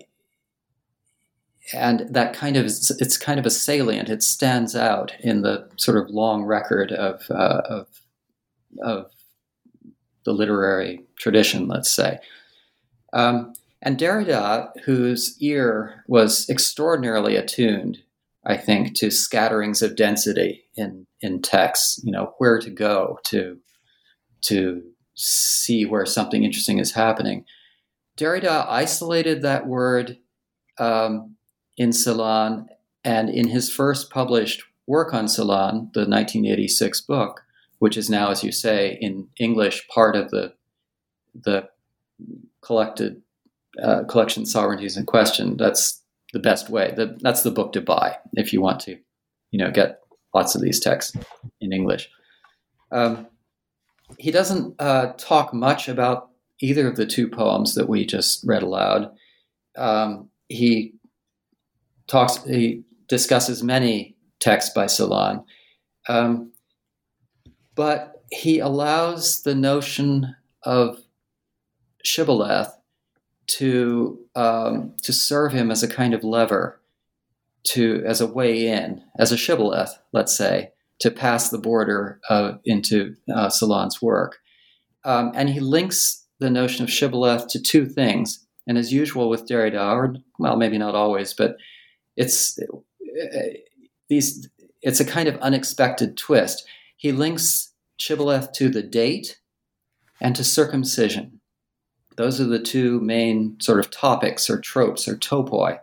[1.72, 4.10] and that kind of it's kind of a salient.
[4.10, 7.86] It stands out in the sort of long record of uh, of
[8.82, 9.10] of
[10.24, 12.18] the literary tradition, let's say.
[13.12, 13.52] Um,
[13.82, 17.98] and Derrida, whose ear was extraordinarily attuned,
[18.44, 23.58] I think, to scatterings of density in in texts, you know, where to go to
[24.42, 24.82] to
[25.14, 27.44] see where something interesting is happening.
[28.16, 30.18] Derrida isolated that word
[30.78, 31.36] um,
[31.76, 32.66] in Celan,
[33.02, 37.42] and in his first published work on Celan, the 1986 book,
[37.78, 40.54] which is now, as you say, in English, part of the
[41.34, 41.68] the
[42.60, 43.20] collected
[43.82, 46.00] uh, collection sovereignties in question, that's
[46.32, 46.92] the best way.
[46.96, 48.98] The, that's the book to buy if you want to,
[49.50, 50.00] you know, get
[50.32, 51.16] lots of these texts
[51.60, 52.08] in English.
[52.92, 53.26] Um,
[54.18, 56.30] he doesn't uh, talk much about
[56.64, 59.10] either of the two poems that we just read aloud.
[59.76, 60.94] Um, he
[62.06, 65.44] talks, he discusses many texts by Celan,
[66.08, 66.52] um,
[67.74, 70.98] but he allows the notion of
[72.02, 72.72] shibboleth
[73.46, 76.80] to um, to serve him as a kind of lever
[77.64, 82.52] to as a way in as a shibboleth let's say to pass the border uh,
[82.64, 84.38] into uh, Celan's work
[85.04, 88.46] um, and he links the notion of shibboleth to two things.
[88.66, 91.56] And as usual with Derrida or well maybe not always but
[92.16, 93.38] it's uh,
[94.08, 94.48] these
[94.82, 96.66] it's a kind of unexpected twist.
[96.96, 99.38] He links shibboleth to the date
[100.20, 101.40] and to circumcision.
[102.16, 105.78] Those are the two main sort of topics or tropes or topoi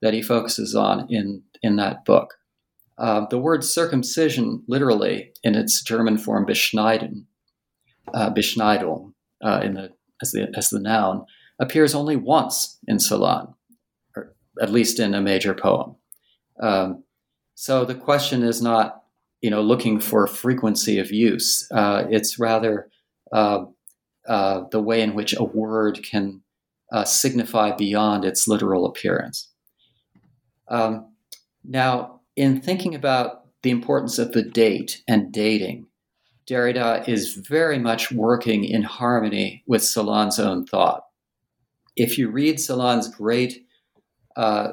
[0.00, 2.34] that he focuses on in, in that book.
[2.96, 7.24] Uh, the word circumcision, literally in its German form, beschneiden,
[8.14, 9.90] uh, beschneidung, uh, in the,
[10.22, 11.24] as, the, as the noun,
[11.58, 13.54] appears only once in Celan,
[14.16, 15.96] or at least in a major poem.
[16.60, 17.04] Um,
[17.54, 19.02] so the question is not,
[19.40, 21.66] you know, looking for frequency of use.
[21.72, 22.88] Uh, it's rather
[23.32, 23.64] uh,
[24.28, 26.42] uh, the way in which a word can
[26.92, 29.50] uh, signify beyond its literal appearance.
[30.68, 31.12] Um,
[31.64, 35.87] now, in thinking about the importance of the date and dating,
[36.48, 41.04] Derrida is very much working in harmony with Celan's own thought.
[41.96, 43.66] If you read Celan's great
[44.36, 44.72] uh,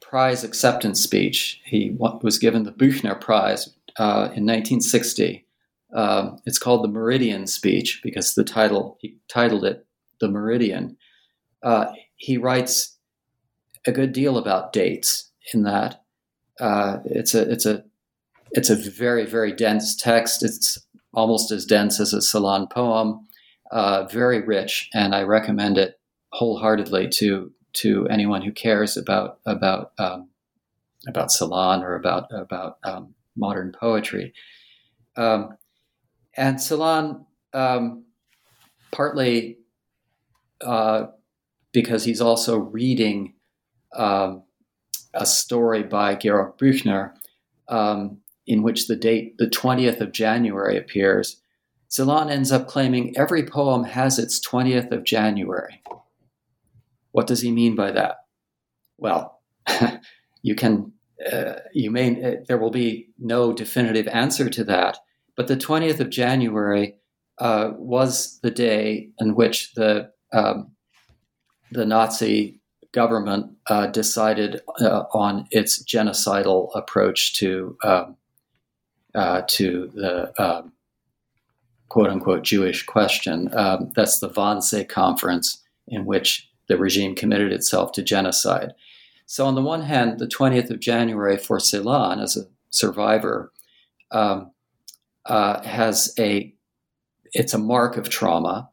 [0.00, 5.46] prize acceptance speech, he was given the Büchner Prize uh, in 1960
[5.94, 9.86] um, it's called the Meridian Speech because the title he titled it
[10.20, 10.96] "The Meridian."
[11.62, 12.96] Uh, he writes
[13.86, 16.04] a good deal about dates in that
[16.60, 17.84] uh, it's a it's a
[18.52, 20.42] it's a very very dense text.
[20.42, 20.78] It's
[21.12, 23.26] almost as dense as a Celan poem,
[23.70, 25.98] uh, very rich, and I recommend it
[26.32, 30.28] wholeheartedly to to anyone who cares about about um,
[31.06, 34.32] about Celan or about about um, modern poetry.
[35.16, 35.56] Um,
[36.36, 38.04] and Celan, um,
[38.92, 39.58] partly
[40.60, 41.06] uh,
[41.72, 43.34] because he's also reading
[43.94, 44.44] um,
[45.14, 47.12] a story by Georg Büchner,
[47.68, 48.18] um,
[48.48, 51.40] in which the date, the 20th of January, appears.
[51.90, 55.82] Celan ends up claiming every poem has its 20th of January.
[57.12, 58.16] What does he mean by that?
[58.96, 59.40] Well,
[60.42, 60.92] you can,
[61.32, 64.98] uh, you may, uh, there will be no definitive answer to that,
[65.36, 66.96] but the 20th of January
[67.38, 70.72] uh, was the day in which the um,
[71.70, 72.60] the Nazi
[72.92, 78.16] government uh, decided uh, on its genocidal approach to um,
[79.18, 80.72] uh, to the um,
[81.88, 83.50] quote unquote Jewish question.
[83.52, 88.74] Um, that's the Wannsee Conference, in which the regime committed itself to genocide.
[89.26, 93.52] So, on the one hand, the 20th of January for Celan, as a survivor,
[94.12, 94.52] um,
[95.26, 96.54] uh, has a
[97.34, 98.70] it's a mark of trauma,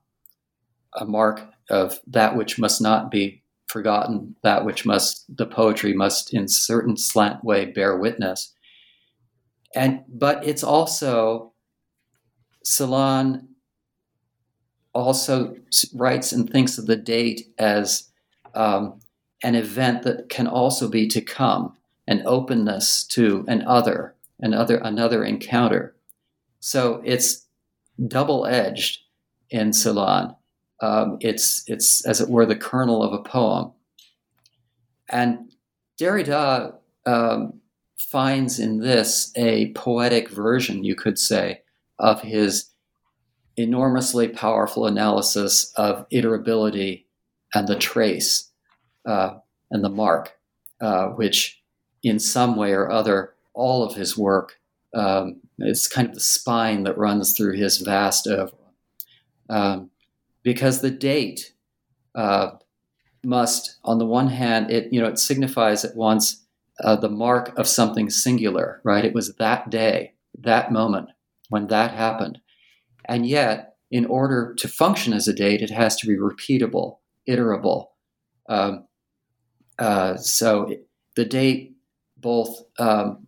[0.93, 1.41] a mark
[1.71, 6.95] of that which must not be forgotten, that which must the poetry must in certain
[6.95, 8.54] slant way bear witness.
[9.75, 11.53] And but it's also
[12.65, 13.45] Celan
[14.93, 15.55] also
[15.93, 18.09] writes and thinks of the date as
[18.55, 18.99] um,
[19.43, 21.75] an event that can also be to come,
[22.07, 25.95] an openness to an other, another another encounter.
[26.61, 27.45] So it's
[28.07, 29.01] double edged
[29.49, 30.35] in Celan.
[30.81, 33.73] Um, it's it's as it were the kernel of a poem,
[35.09, 35.51] and
[35.99, 37.59] Derrida um,
[37.97, 41.61] finds in this a poetic version, you could say,
[41.99, 42.71] of his
[43.57, 47.05] enormously powerful analysis of iterability
[47.53, 48.51] and the trace
[49.05, 49.37] uh,
[49.71, 50.37] and the mark,
[50.81, 51.61] uh, which
[52.03, 54.59] in some way or other, all of his work
[54.95, 58.57] um, it's kind of the spine that runs through his vast oeuvre.
[59.49, 59.91] Um,
[60.41, 61.53] because the date
[62.15, 62.51] uh,
[63.23, 66.44] must, on the one hand, it you know it signifies at once
[66.83, 69.05] uh, the mark of something singular, right?
[69.05, 71.09] It was that day, that moment
[71.49, 72.39] when that happened,
[73.07, 76.97] and yet, in order to function as a date, it has to be repeatable,
[77.29, 77.87] iterable.
[78.49, 78.87] Um,
[79.77, 80.73] uh, so
[81.15, 81.75] the date
[82.17, 83.27] both um,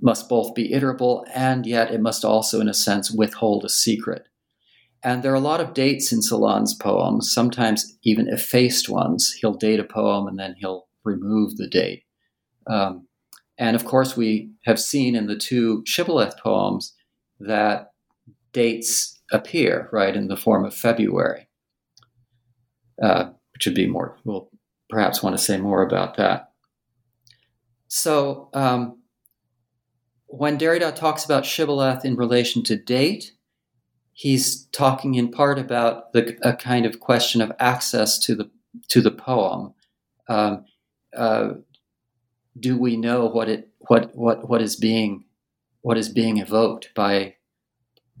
[0.00, 4.26] must both be iterable and yet it must also, in a sense, withhold a secret.
[5.02, 9.34] And there are a lot of dates in Celan's poems, sometimes even effaced ones.
[9.40, 12.04] He'll date a poem and then he'll remove the date.
[12.66, 13.06] Um,
[13.58, 16.94] and of course, we have seen in the two Shibboleth poems
[17.40, 17.90] that
[18.52, 21.48] dates appear, right, in the form of February,
[23.02, 24.50] uh, which would be more, we'll
[24.88, 26.50] perhaps want to say more about that.
[27.88, 28.98] So, um,
[30.26, 33.32] when Derrida talks about Shibboleth in relation to date,
[34.12, 38.50] he's talking in part about the, a kind of question of access to the
[38.88, 39.74] to the poem.
[40.28, 40.64] Um,
[41.16, 41.54] uh,
[42.60, 45.24] do we know what it what what what is being
[45.82, 47.34] what is being evoked by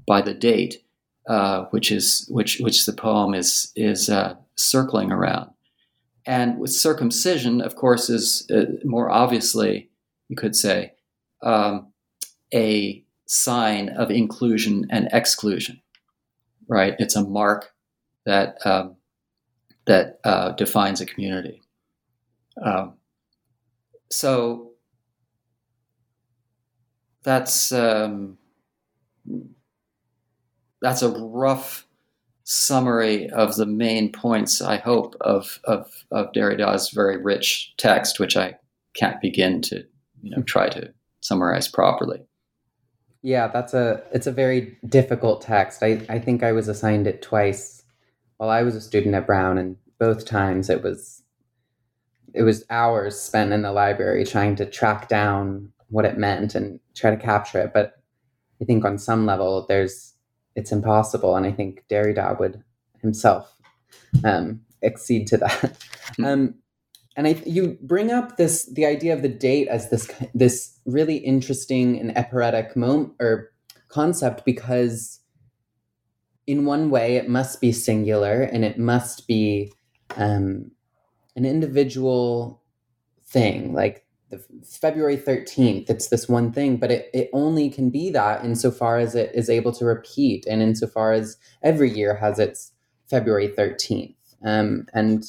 [0.06, 0.82] by the date,
[1.28, 5.50] uh, which is which which the poem is is uh, circling around,
[6.26, 9.90] and with circumcision, of course, is uh, more obviously
[10.28, 10.92] you could say
[11.42, 11.92] um,
[12.52, 15.80] a sign of inclusion and exclusion
[16.70, 16.94] right?
[16.98, 17.72] It's a mark
[18.24, 18.96] that um,
[19.86, 21.60] that uh, defines a community.
[22.64, 22.94] Um,
[24.10, 24.72] so
[27.22, 28.38] that's um,
[30.82, 31.86] that's a rough
[32.44, 34.60] summary of the main points.
[34.60, 38.56] I hope of of, of Derrida's very rich text, which I
[38.94, 39.84] can't begin to
[40.22, 42.22] you know try to summarize properly.
[43.22, 45.82] Yeah, that's a it's a very difficult text.
[45.82, 47.82] I, I think I was assigned it twice
[48.38, 51.19] while I was a student at Brown and both times it was
[52.34, 56.80] it was hours spent in the library trying to track down what it meant and
[56.94, 57.72] try to capture it.
[57.72, 57.94] But
[58.60, 60.14] I think on some level there's
[60.56, 62.62] it's impossible and I think Derrida would
[63.00, 63.54] himself
[64.24, 65.76] um, accede to that.
[66.16, 66.24] Hmm.
[66.24, 66.54] um,
[67.16, 71.16] and I, you bring up this the idea of the date as this this really
[71.16, 73.52] interesting and aporetic moment or
[73.88, 75.20] concept because
[76.46, 79.72] in one way it must be singular and it must be
[80.16, 80.70] um,
[81.36, 82.62] an individual
[83.24, 88.10] thing, like the February 13th, it's this one thing, but it, it only can be
[88.10, 92.72] that insofar as it is able to repeat and insofar as every year has its
[93.08, 94.14] February 13th.
[94.44, 95.24] Um, and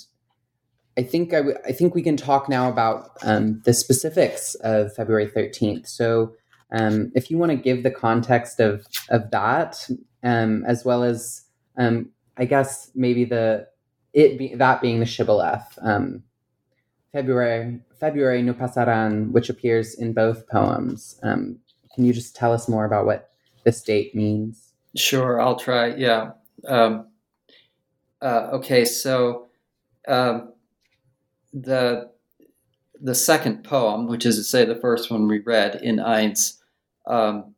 [0.98, 4.94] I think I, w- I think we can talk now about um, the specifics of
[4.94, 5.88] February 13th.
[5.88, 6.34] So
[6.72, 9.90] um, if you want to give the context of, of that,
[10.24, 11.44] um, as well as,
[11.78, 13.68] um, I guess, maybe the
[14.14, 16.24] it be, that being the shibboleth, um,
[17.12, 21.20] February February no pasarán, which appears in both poems.
[21.24, 21.60] Um,
[21.94, 23.32] can you just tell us more about what
[23.64, 24.74] this date means?
[24.96, 25.96] Sure, I'll try.
[25.96, 26.32] Yeah.
[26.68, 27.08] Um,
[28.22, 29.48] uh, okay, so
[30.08, 30.54] um,
[31.54, 32.12] the
[33.02, 36.60] the second poem, which is to say the first one we read in Eins,
[37.08, 37.56] um,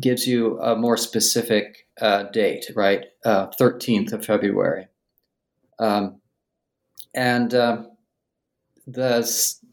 [0.00, 3.06] gives you a more specific uh, date, right?
[3.24, 4.86] Uh, thirteenth of February,
[5.78, 6.20] um,
[7.14, 7.90] and um,
[8.86, 9.22] the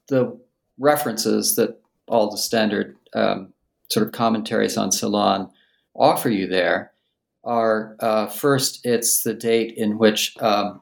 [0.08, 0.40] the
[0.78, 3.54] references that all the standard um,
[3.90, 5.50] sort of commentaries on Celan
[5.96, 6.92] offer you there
[7.44, 10.82] are uh, first, it's the date in which um,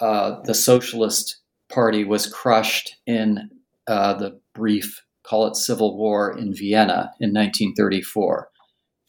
[0.00, 3.50] uh, the Socialist Party was crushed in
[3.86, 8.50] uh, the brief, call it civil war in Vienna in 1934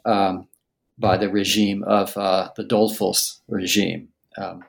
[0.05, 0.47] um,
[0.97, 4.09] by the regime of uh, the Dollfuss regime.
[4.37, 4.63] Um,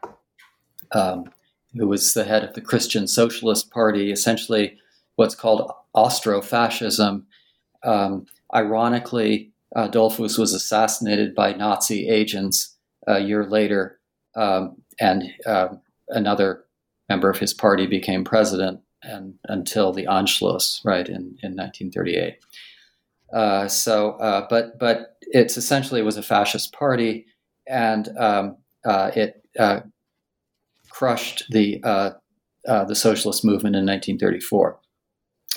[0.92, 1.30] um
[1.74, 4.78] who was the head of the Christian Socialist Party, essentially
[5.16, 7.24] what's called Austrofascism.
[7.84, 12.76] Um, ironically, uh, was assassinated by Nazi agents
[13.06, 14.00] a year later,
[14.34, 15.68] um, and uh,
[16.08, 16.64] another
[17.08, 22.36] member of his party became president and until the Anschluss, right in, in 1938.
[23.32, 27.26] Uh, so, uh, but but it's essentially it was a fascist party,
[27.66, 29.80] and um, uh, it uh,
[30.90, 32.10] crushed the uh,
[32.68, 34.78] uh, the socialist movement in 1934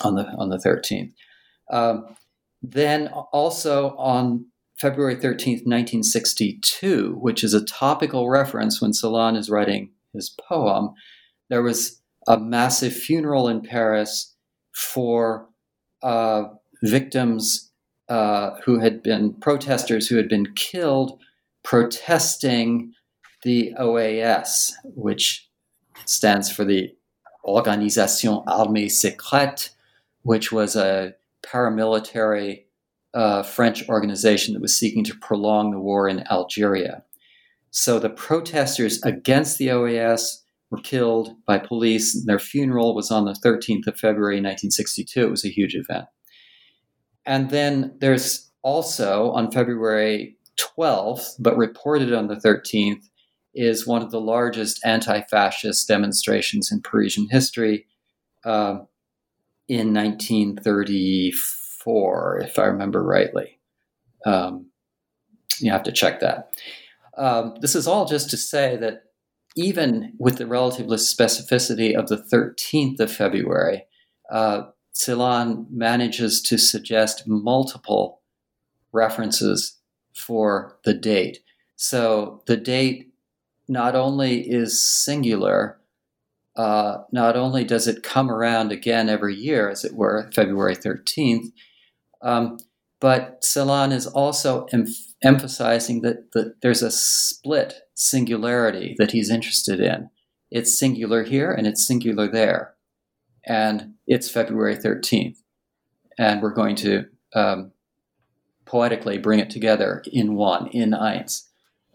[0.02, 1.12] on the on the 13th.
[1.70, 2.16] Um,
[2.62, 4.46] then also on
[4.78, 10.94] February 13th, 1962, which is a topical reference when Celan is writing his poem,
[11.48, 14.34] there was a massive funeral in Paris
[14.72, 15.48] for
[16.02, 16.44] uh,
[16.82, 17.70] victims
[18.08, 21.18] uh, who had been protesters who had been killed
[21.62, 22.92] protesting
[23.44, 25.48] the OAS, which
[26.06, 26.90] stands for the
[27.44, 29.70] Organisation Armée Secrète,
[30.22, 31.14] which was a
[31.44, 32.64] paramilitary
[33.12, 37.04] uh, French organization that was seeking to prolong the war in Algeria.
[37.70, 40.38] So the protesters against the OAS
[40.70, 42.24] were killed by police.
[42.24, 45.22] Their funeral was on the 13th of February 1962.
[45.22, 46.06] It was a huge event.
[47.26, 53.02] And then there's also on February 12th, but reported on the 13th,
[53.54, 57.86] is one of the largest anti fascist demonstrations in Parisian history
[58.44, 58.80] uh,
[59.68, 63.58] in 1934, if I remember rightly.
[64.26, 64.66] Um,
[65.60, 66.50] you have to check that.
[67.16, 69.04] Um, this is all just to say that
[69.56, 73.84] even with the relative specificity of the 13th of February,
[74.30, 74.62] uh,
[75.70, 78.20] manages to suggest multiple
[78.92, 79.78] references
[80.14, 81.40] for the date.
[81.76, 83.12] So the date
[83.68, 85.78] not only is singular,
[86.56, 91.50] uh, not only does it come around again every year, as it were, February 13th,
[92.22, 92.58] um,
[93.00, 94.86] but Celan is also em-
[95.22, 100.10] emphasizing that, that there's a split singularity that he's interested in.
[100.50, 102.74] It's singular here and it's singular there.
[103.46, 105.36] And it's February 13th.
[106.18, 107.72] And we're going to um,
[108.64, 111.42] poetically bring it together in one, in eins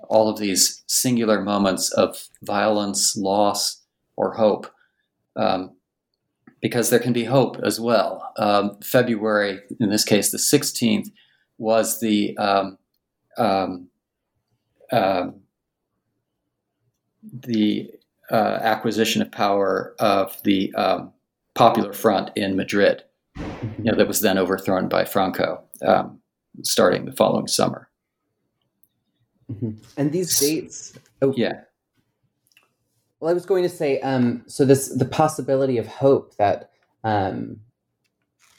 [0.07, 3.81] all of these singular moments of violence, loss,
[4.15, 4.71] or hope.
[5.35, 5.75] Um,
[6.61, 8.33] because there can be hope as well.
[8.37, 11.09] Um, February, in this case, the 16th,
[11.57, 12.77] was the um,
[13.37, 13.87] um,
[14.91, 15.27] uh,
[17.31, 17.91] the
[18.31, 21.11] uh, acquisition of power of the um,
[21.55, 23.03] Popular Front in Madrid.
[23.37, 23.45] You
[23.79, 26.19] know, that was then overthrown by Franco, um,
[26.63, 27.88] starting the following summer.
[29.51, 29.71] Mm-hmm.
[29.97, 30.93] And these dates.
[31.21, 31.61] Oh, yeah.
[33.19, 36.71] Well, I was going to say, um, so this the possibility of hope that
[37.03, 37.57] um,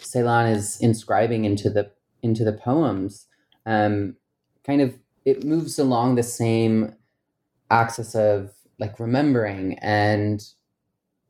[0.00, 1.90] Celan is inscribing into the
[2.22, 3.26] into the poems,
[3.64, 4.16] um,
[4.64, 6.94] kind of it moves along the same
[7.70, 10.42] axis of like remembering and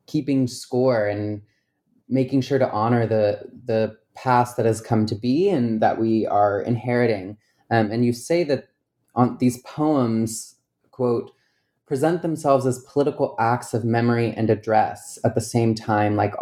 [0.07, 1.43] keeping score and
[2.09, 6.27] making sure to honor the the past that has come to be and that we
[6.27, 7.37] are inheriting.
[7.71, 8.70] Um, and you say that
[9.15, 10.57] on these poems,
[10.91, 11.33] quote,
[11.87, 16.35] present themselves as political acts of memory and address at the same time, like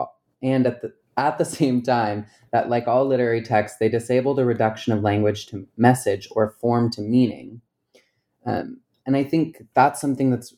[0.42, 4.44] and at the at the same time that, like all literary texts, they disable the
[4.44, 7.60] reduction of language to message or form to meaning.
[8.46, 10.54] Um, and I think that's something that's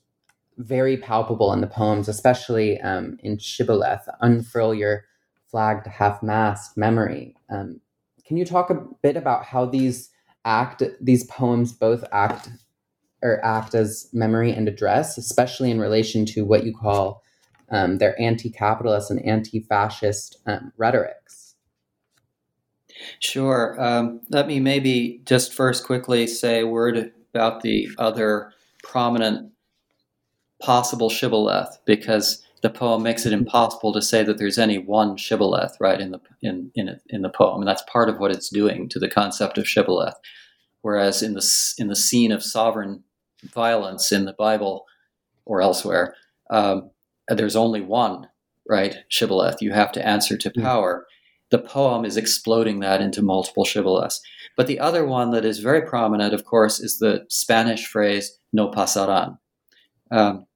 [0.59, 5.05] very palpable in the poems, especially um, in Shibboleth, Unfurl Your
[5.51, 7.35] Flagged Half Mast Memory.
[7.49, 7.81] Um,
[8.27, 10.11] can you talk a bit about how these
[10.45, 12.49] act, these poems both act
[13.23, 17.23] or act as memory and address, especially in relation to what you call
[17.71, 21.55] um, their anti-capitalist and anti-fascist um, rhetorics?
[23.19, 23.81] Sure.
[23.81, 29.53] Um, let me maybe just first quickly say a word about the other prominent
[30.61, 35.77] possible shibboleth because the poem makes it impossible to say that there's any one shibboleth
[35.81, 37.61] right in the in in, in the poem.
[37.61, 40.15] And that's part of what it's doing to the concept of shibboleth.
[40.83, 43.05] Whereas in the in the scene of sovereign
[43.43, 44.85] violence in the bible
[45.47, 46.15] or elsewhere
[46.51, 46.91] um,
[47.29, 48.29] there's only one
[48.69, 49.63] right shibboleth.
[49.63, 50.63] You have to answer to hmm.
[50.63, 51.07] power.
[51.51, 54.21] The poem is exploding that into multiple shibboleths.
[54.57, 58.69] But the other one that is very prominent of course is the spanish phrase no
[58.71, 59.39] pasarán
[60.11, 60.47] um,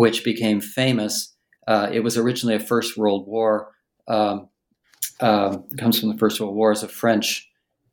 [0.00, 1.36] which became famous.
[1.68, 3.70] Uh, it was originally a First World War,
[4.08, 4.48] um,
[5.20, 7.46] um, comes from the First World War as a French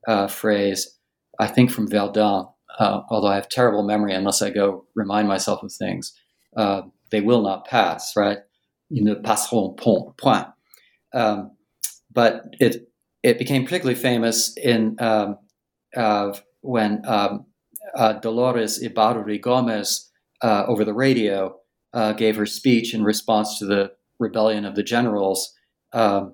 [0.07, 0.97] uh, phrase,
[1.37, 2.45] I think from Verdun,
[2.79, 6.13] uh, although I have terrible memory unless I go remind myself of things.
[6.55, 8.37] Uh, they will not pass, right?
[8.89, 10.47] Ils ne passeront point.
[11.13, 11.51] Um,
[12.13, 12.87] but it
[13.21, 15.39] it became particularly famous in um,
[15.93, 16.31] uh,
[16.61, 17.47] when um,
[17.95, 20.09] uh, Dolores Ibárruri Gomez
[20.41, 21.53] uh, over the radio
[21.93, 25.53] uh, gave her speech in response to the rebellion of the generals,
[25.93, 26.27] uh,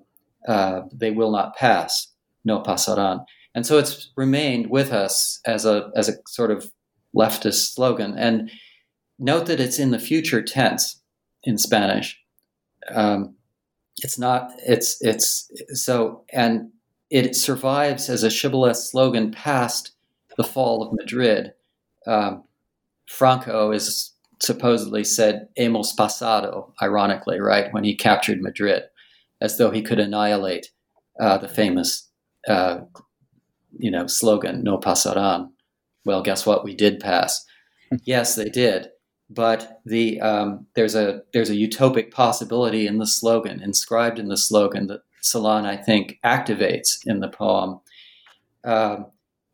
[0.47, 2.07] uh, they will not pass,
[2.43, 3.25] no pasarán.
[3.55, 6.71] And so it's remained with us as a, as a sort of
[7.15, 8.17] leftist slogan.
[8.17, 8.49] And
[9.19, 10.99] note that it's in the future tense
[11.43, 12.19] in Spanish.
[12.89, 13.35] Um,
[14.01, 16.71] it's not, it's, it's, so, and
[17.11, 19.91] it survives as a shibboleth slogan past
[20.35, 21.53] the fall of Madrid.
[22.07, 22.43] Um,
[23.07, 24.12] Franco is
[24.43, 28.83] supposedly said hemos pasado, ironically, right, when he captured Madrid,
[29.39, 30.67] as though he could annihilate
[31.19, 32.09] uh, the famous,
[32.47, 32.79] uh,
[33.77, 35.49] you know, slogan, no pasarán.
[36.05, 36.65] Well, guess what?
[36.65, 37.45] We did pass.
[38.03, 38.89] yes, they did.
[39.29, 44.37] But the um, there's a there's a utopic possibility in the slogan, inscribed in the
[44.37, 47.79] slogan that Celan, I think, activates in the poem.
[48.65, 49.07] Um,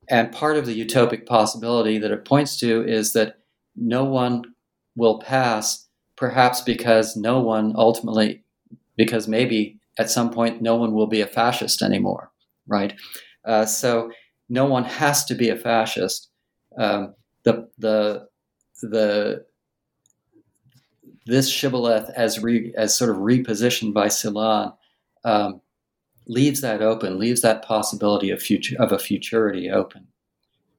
[0.10, 3.36] and part of the utopic possibility that it points to is that
[3.76, 4.44] no one
[5.00, 5.88] will pass,
[6.18, 8.44] perhaps because no one ultimately,
[8.98, 12.30] because maybe at some point no one will be a fascist anymore,
[12.68, 12.94] right?
[13.46, 14.12] Uh, so
[14.50, 16.30] no one has to be a fascist.
[16.78, 18.28] Um, the the
[18.82, 19.46] the
[21.26, 24.74] this shibboleth as re, as sort of repositioned by Celan
[25.24, 25.62] um,
[26.28, 30.08] leaves that open, leaves that possibility of future of a futurity open.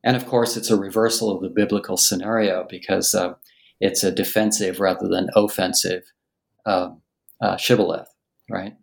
[0.04, 3.34] And of course, it's a reversal of the biblical scenario because uh,
[3.80, 6.12] it's a defensive rather than offensive
[6.66, 7.00] um,
[7.40, 8.12] uh, shibboleth,
[8.48, 8.76] right?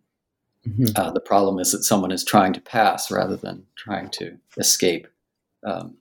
[0.66, 0.86] Mm-hmm.
[0.96, 5.06] Uh, the problem is that someone is trying to pass rather than trying to escape,
[5.64, 5.96] um,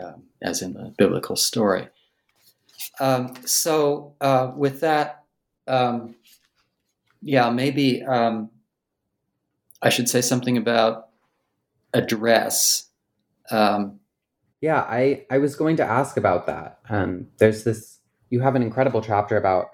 [0.00, 1.88] uh, as in the biblical story.
[2.98, 5.24] Um, so, uh, with that,
[5.68, 6.14] um,
[7.20, 8.50] yeah, maybe um,
[9.80, 11.08] I should say something about
[11.94, 12.86] address.
[13.50, 14.00] Um,
[14.62, 16.78] yeah, I, I was going to ask about that.
[16.88, 17.98] Um, there's this,
[18.30, 19.66] you have an incredible chapter about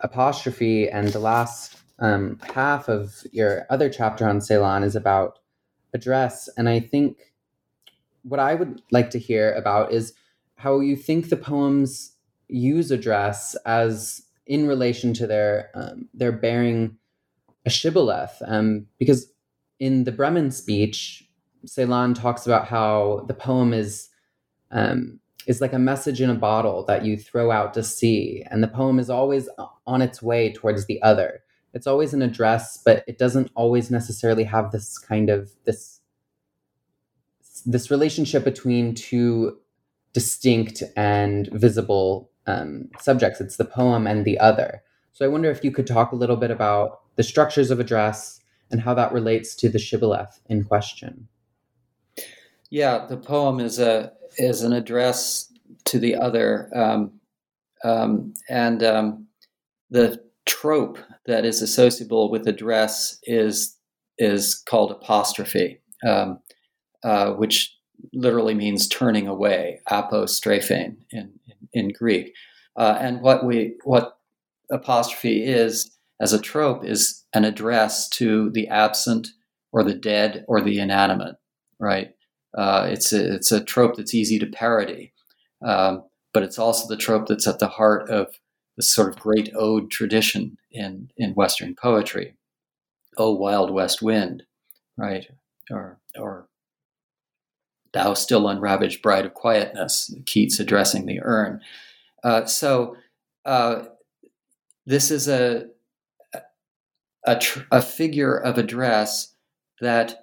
[0.00, 5.38] apostrophe, and the last um, half of your other chapter on Celan is about
[5.94, 6.48] address.
[6.58, 7.18] And I think
[8.24, 10.12] what I would like to hear about is
[10.56, 12.16] how you think the poems
[12.48, 16.96] use address as in relation to their um, their bearing
[17.64, 18.42] a shibboleth.
[18.44, 19.32] Um, because
[19.78, 21.28] in the Bremen speech,
[21.64, 24.08] Celan talks about how the poem is
[24.72, 28.44] um, is like a message in a bottle that you throw out to sea.
[28.50, 29.48] And the poem is always
[29.86, 31.40] on its way towards the other.
[31.74, 36.00] It's always an address, but it doesn't always necessarily have this kind of this
[37.64, 39.58] this relationship between two
[40.12, 43.40] distinct and visible um, subjects.
[43.40, 44.82] It's the poem and the other.
[45.12, 48.40] So I wonder if you could talk a little bit about the structures of address
[48.70, 51.28] and how that relates to the shibboleth in question.
[52.70, 55.52] Yeah, the poem is a is an address
[55.84, 57.12] to the other, um,
[57.84, 59.26] um, and um,
[59.90, 63.76] the trope that is associable with address is
[64.18, 66.38] is called apostrophe, um,
[67.02, 67.74] uh, which
[68.12, 72.34] literally means turning away, apostrophein in, in, in Greek.
[72.76, 74.18] Uh, and what we what
[74.70, 79.28] apostrophe is as a trope is an address to the absent
[79.72, 81.36] or the dead or the inanimate,
[81.78, 82.14] right?
[82.56, 85.12] Uh, it's a, it's a trope that's easy to parody,
[85.64, 88.28] um, but it's also the trope that's at the heart of
[88.76, 92.34] the sort of great ode tradition in in Western poetry.
[93.16, 94.44] Oh, wild west wind,
[94.96, 95.26] right?
[95.70, 96.48] Or or
[97.92, 101.60] thou still unravaged bride of quietness, Keats addressing the urn.
[102.24, 102.96] Uh, so
[103.44, 103.84] uh,
[104.86, 105.66] this is a
[107.24, 109.34] a, tr- a, figure of address
[109.80, 110.21] that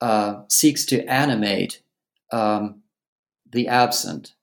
[0.00, 1.82] uh, seeks to animate
[2.32, 2.82] um,
[3.50, 4.34] the absent,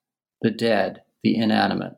[0.42, 1.96] the dead, the inanimate.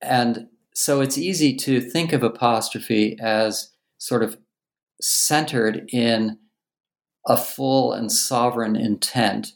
[0.00, 4.38] And so it's easy to think of apostrophe as sort of
[5.00, 6.38] centered in
[7.26, 9.52] a full and sovereign intent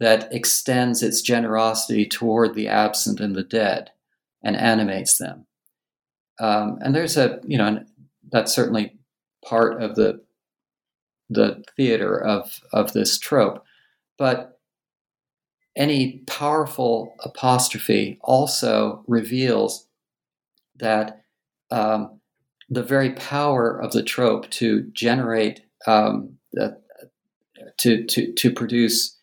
[0.00, 3.90] that extends its generosity toward the absent and the dead
[4.42, 5.46] and animates them.
[6.40, 7.84] Um, and there's a, you know,
[8.32, 8.98] that's certainly
[9.44, 10.22] part of the
[11.30, 13.64] the theater of of this trope,
[14.18, 14.58] but
[15.76, 19.86] any powerful apostrophe also reveals
[20.78, 21.22] that
[21.70, 22.20] um,
[22.68, 26.36] the very power of the trope to generate um,
[27.78, 29.16] to, to to produce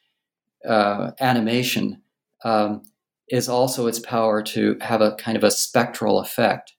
[0.67, 2.01] uh, animation
[2.43, 2.81] um,
[3.29, 6.73] is also its power to have a kind of a spectral effect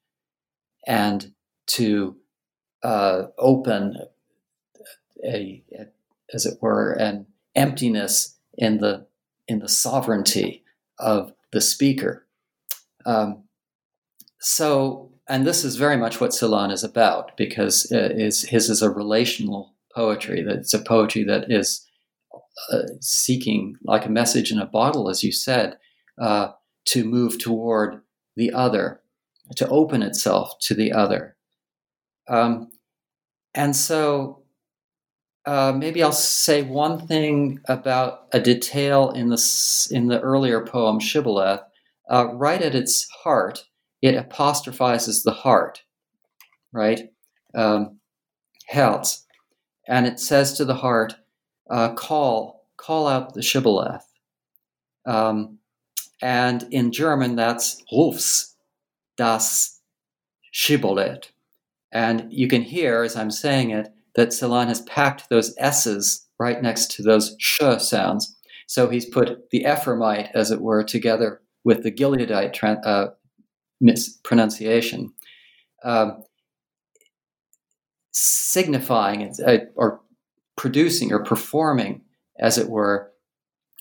[0.86, 1.32] and
[1.66, 2.16] to
[2.82, 3.96] uh, open
[5.24, 5.86] a, a,
[6.32, 9.06] as it were, an emptiness in the
[9.46, 10.62] in the sovereignty
[10.98, 12.26] of the speaker.
[13.06, 13.44] Um,
[14.40, 18.82] so, and this is very much what Celan is about because uh, is, his is
[18.82, 20.42] a relational poetry.
[20.42, 21.86] That it's a poetry that is
[22.72, 25.78] uh, seeking, like a message in a bottle, as you said,
[26.20, 26.48] uh,
[26.86, 28.02] to move toward
[28.36, 29.00] the other,
[29.56, 31.36] to open itself to the other.
[32.28, 32.70] Um,
[33.54, 34.37] and so
[35.48, 41.00] uh, maybe I'll say one thing about a detail in the in the earlier poem
[41.00, 41.62] Shibboleth.
[42.10, 43.64] Uh, right at its heart,
[44.02, 45.84] it apostrophizes the heart,
[46.70, 47.08] right?
[47.54, 47.98] Um,
[48.68, 49.26] Herz,
[49.86, 51.14] and it says to the heart,
[51.70, 54.04] uh, "Call, call out the Shibboleth."
[55.06, 55.60] Um,
[56.20, 58.54] and in German, that's Rufs
[59.16, 59.80] das
[60.52, 61.30] Shibboleth.
[61.90, 63.88] And you can hear, as I'm saying it,
[64.18, 68.36] that Celan has packed those S's right next to those sh sounds.
[68.66, 73.10] So he's put the Ephraimite, as it were, together with the Gileadite uh,
[73.80, 75.12] mispronunciation,
[75.84, 76.24] um,
[78.10, 80.00] signifying uh, or
[80.56, 82.02] producing or performing,
[82.40, 83.12] as it were,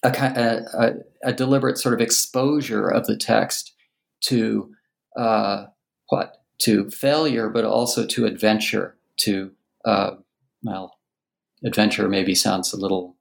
[0.04, 3.74] a, a, a, deliberate sort of exposure of the text
[4.26, 4.72] to
[5.18, 5.66] uh,
[6.10, 6.44] what?
[6.60, 9.52] To failure, but also to adventure, to
[9.84, 10.12] uh,
[10.64, 10.98] well,
[11.64, 13.16] adventure maybe sounds a little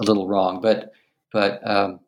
[0.00, 0.92] a little wrong, but
[1.32, 2.00] but um,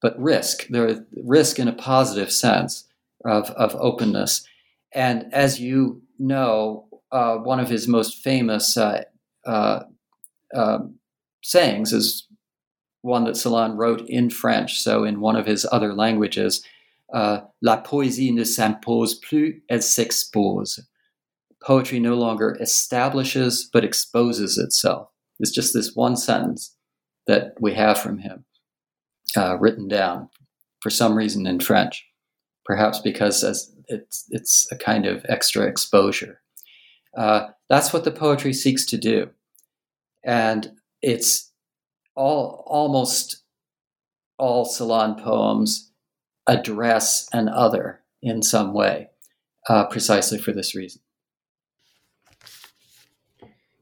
[0.00, 0.66] but risk.
[0.68, 2.84] There risk in a positive sense
[3.24, 4.46] of of openness,
[4.92, 9.04] and as you know, uh, one of his most famous uh,
[9.44, 9.84] uh,
[10.54, 10.96] um,
[11.42, 12.26] sayings is
[13.02, 14.80] one that Celan wrote in French.
[14.80, 16.64] So in one of his other languages,
[17.12, 20.80] uh, "La poésie ne s'impose plus, elle s'expose."
[21.66, 25.08] Poetry no longer establishes but exposes itself.
[25.40, 26.76] It's just this one sentence
[27.26, 28.44] that we have from him
[29.36, 30.30] uh, written down
[30.80, 32.06] for some reason in French,
[32.64, 33.42] perhaps because
[33.88, 36.40] it's, it's a kind of extra exposure.
[37.16, 39.30] Uh, that's what the poetry seeks to do.
[40.24, 40.70] And
[41.02, 41.52] it's
[42.14, 43.42] all almost
[44.38, 45.90] all Celan poems
[46.46, 49.08] address an other in some way,
[49.68, 51.00] uh, precisely for this reason.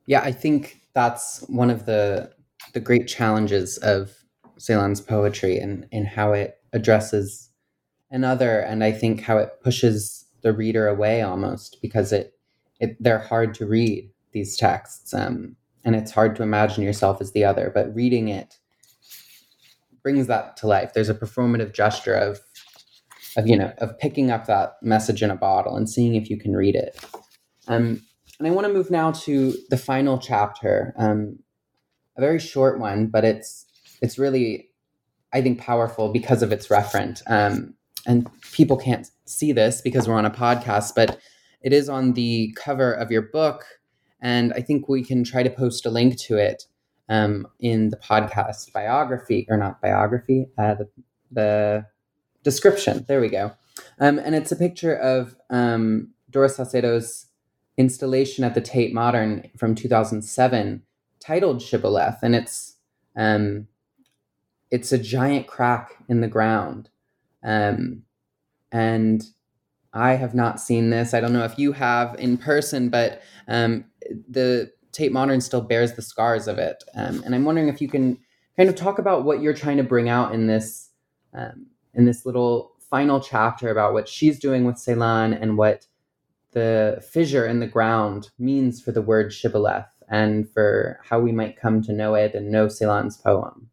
[0.07, 2.33] Yeah, I think that's one of the
[2.73, 4.13] the great challenges of
[4.59, 7.51] Celan's poetry and, and how it addresses
[8.11, 12.35] another and I think how it pushes the reader away almost because it,
[12.81, 17.33] it they're hard to read these texts um, and it's hard to imagine yourself as
[17.33, 18.59] the other but reading it
[20.05, 20.93] brings that to life.
[20.93, 22.41] There's a performative gesture of
[23.37, 26.39] of you know of picking up that message in a bottle and seeing if you
[26.39, 27.05] can read it.
[27.67, 28.03] Um,
[28.39, 31.39] and I want to move now to the final chapter, um,
[32.17, 33.67] a very short one, but it's
[34.03, 34.69] it's really,
[35.33, 37.23] I think, powerful because of its referent.
[37.27, 37.75] Um,
[38.07, 41.19] and people can't see this because we're on a podcast, but
[41.63, 43.65] it is on the cover of your book,
[44.21, 46.65] and I think we can try to post a link to it
[47.09, 50.89] um, in the podcast biography or not biography, uh, the
[51.31, 51.87] the
[52.43, 53.05] description.
[53.09, 53.53] There we go.
[53.99, 57.27] Um, and it's a picture of um, Doris Salcedo's
[57.77, 60.83] installation at the Tate Modern from 2007
[61.21, 62.19] titled Shibboleth.
[62.23, 62.77] And it's,
[63.17, 63.67] um,
[64.71, 66.91] it's a giant crack in the ground.
[67.43, 68.03] Um,
[68.73, 69.25] and
[69.93, 71.15] I have not seen this.
[71.15, 73.85] I don't know if you have in person, but um,
[74.29, 76.83] the Tate Modern still bears the scars of it.
[76.95, 78.19] Um, and I'm wondering if you can
[78.57, 80.91] kind of talk about what you're trying to bring out in this
[81.33, 85.87] um, in this little final chapter about what she's doing with Celan and what
[86.55, 91.61] the fissure in the ground means for the word shibboleth and for how we might
[91.61, 93.69] come to know it and know Celan's poem.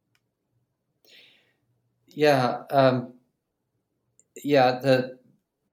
[2.08, 3.14] Yeah, um,
[4.44, 4.80] yeah.
[4.80, 5.18] The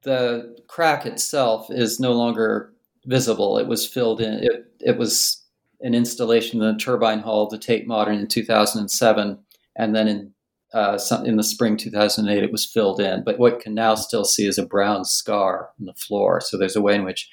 [0.03, 2.73] the crack itself is no longer
[3.07, 3.59] visible.
[3.59, 4.35] It was filled in.
[4.35, 5.45] It it was
[5.81, 9.39] an installation in the turbine hall of the Tate Modern in 2007,
[9.77, 10.33] and then in
[10.75, 13.25] uh, in the spring 2008 it was filled in.
[13.25, 16.41] But what can now still see is a brown scar on the floor.
[16.41, 17.29] So there's a way in which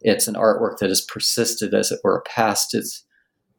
[0.00, 3.04] it's an artwork that has persisted, as it were, past its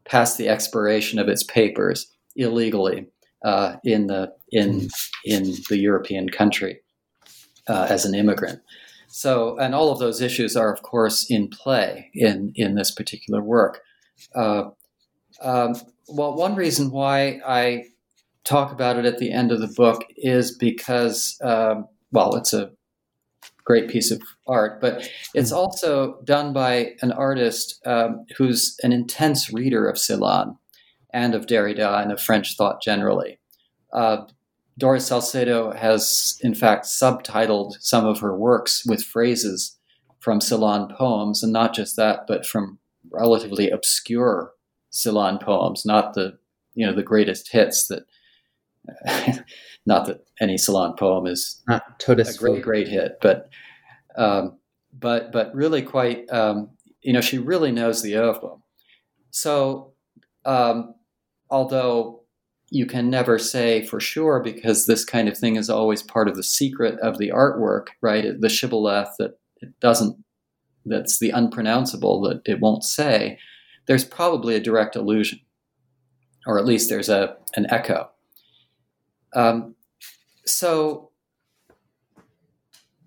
[0.05, 3.07] past the expiration of its papers illegally
[3.43, 4.88] uh, in the in
[5.26, 6.80] in the European country
[7.67, 8.61] uh, as an immigrant.
[9.07, 13.41] So, and all of those issues are, of course, in play in in this particular
[13.41, 13.82] work.
[14.36, 14.70] Uh,
[15.41, 15.76] um,
[16.07, 17.86] well, one reason why I
[18.49, 22.71] talk about it at the end of the book is because, um, well, it's a
[23.63, 29.53] great piece of art, but it's also done by an artist um, who's an intense
[29.53, 30.57] reader of Celan
[31.13, 33.39] and of Derrida and of French thought generally.
[33.93, 34.25] Uh,
[34.79, 39.77] Doris Salcedo has, in fact, subtitled some of her works with phrases
[40.19, 42.79] from Celan poems, and not just that, but from
[43.11, 44.53] relatively obscure
[44.91, 46.39] Celan poems, not the
[46.73, 48.03] you know the greatest hits that.
[49.85, 53.49] Not that any Celan poem is not a great great hit, but
[54.15, 54.57] um,
[54.93, 56.69] but but really quite um,
[57.01, 58.55] you know she really knows the oeuvre.
[59.31, 59.93] So
[60.45, 60.95] um,
[61.49, 62.19] although
[62.71, 66.35] you can never say for sure because this kind of thing is always part of
[66.35, 68.39] the secret of the artwork, right?
[68.39, 70.23] The shibboleth that it doesn't,
[70.85, 73.39] that's the unpronounceable that it won't say.
[73.87, 75.39] There's probably a direct allusion,
[76.45, 78.09] or at least there's a an echo.
[79.34, 79.75] Um,
[80.45, 81.11] so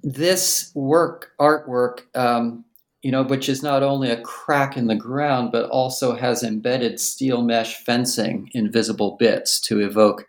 [0.03, 2.65] this work, artwork, um,
[3.03, 7.01] you know, which is not only a crack in the ground, but also has embedded
[7.01, 10.27] steel mesh fencing in visible bits to evoke,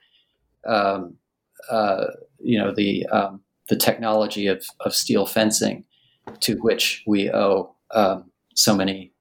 [0.66, 1.16] um,
[1.70, 2.06] uh,
[2.40, 5.86] you know, the um, the technology of, of steel fencing,
[6.40, 9.12] to which we owe um, so many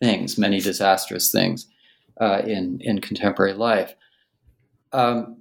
[0.00, 1.66] things, many disastrous things
[2.20, 3.94] uh, in in contemporary life.
[4.92, 5.38] Um,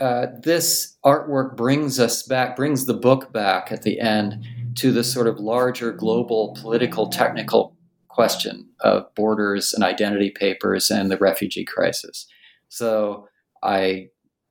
[0.00, 4.44] uh, this artwork brings us back, brings the book back at the end
[4.76, 7.76] to the sort of larger global political technical
[8.08, 12.26] question of borders and identity papers and the refugee crisis.
[12.68, 13.28] So
[13.62, 14.08] I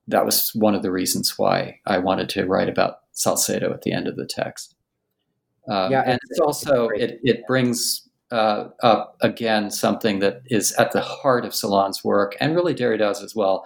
[0.08, 3.92] that was one of the reasons why I wanted to write about Salcedo at the
[3.92, 4.76] end of the text.
[5.68, 10.92] Um, yeah, and it's also it it brings uh, up again something that is at
[10.92, 13.66] the heart of Celan's work and really Derrida's as well,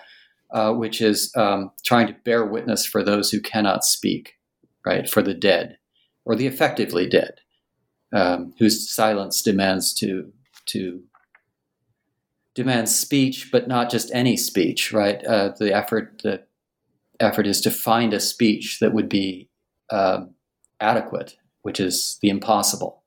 [0.54, 4.36] uh, which is um, trying to bear witness for those who cannot speak,
[4.86, 5.78] right, for the dead
[6.26, 7.40] or the effectively dead,
[8.14, 10.32] um, whose silence demands to
[10.68, 11.04] to
[12.56, 15.24] demands speech, but not just any speech, right?
[15.26, 16.44] Uh, the effort the
[17.20, 19.50] effort is to find a speech that would be
[19.92, 20.36] um,
[20.80, 23.04] adequate, which is the impossible,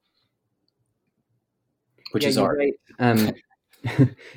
[2.10, 2.58] which yeah, is art.
[2.58, 2.74] Right.
[2.98, 3.30] Um,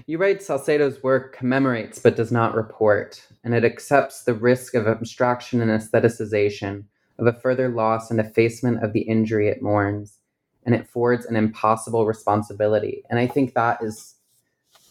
[0.05, 4.87] you write Salcedo's work commemorates but does not report, and it accepts the risk of
[4.87, 6.83] abstraction and aestheticization
[7.17, 10.19] of a further loss and effacement of the injury it mourns,
[10.65, 13.03] and it forwards an impossible responsibility.
[13.09, 14.15] And I think that is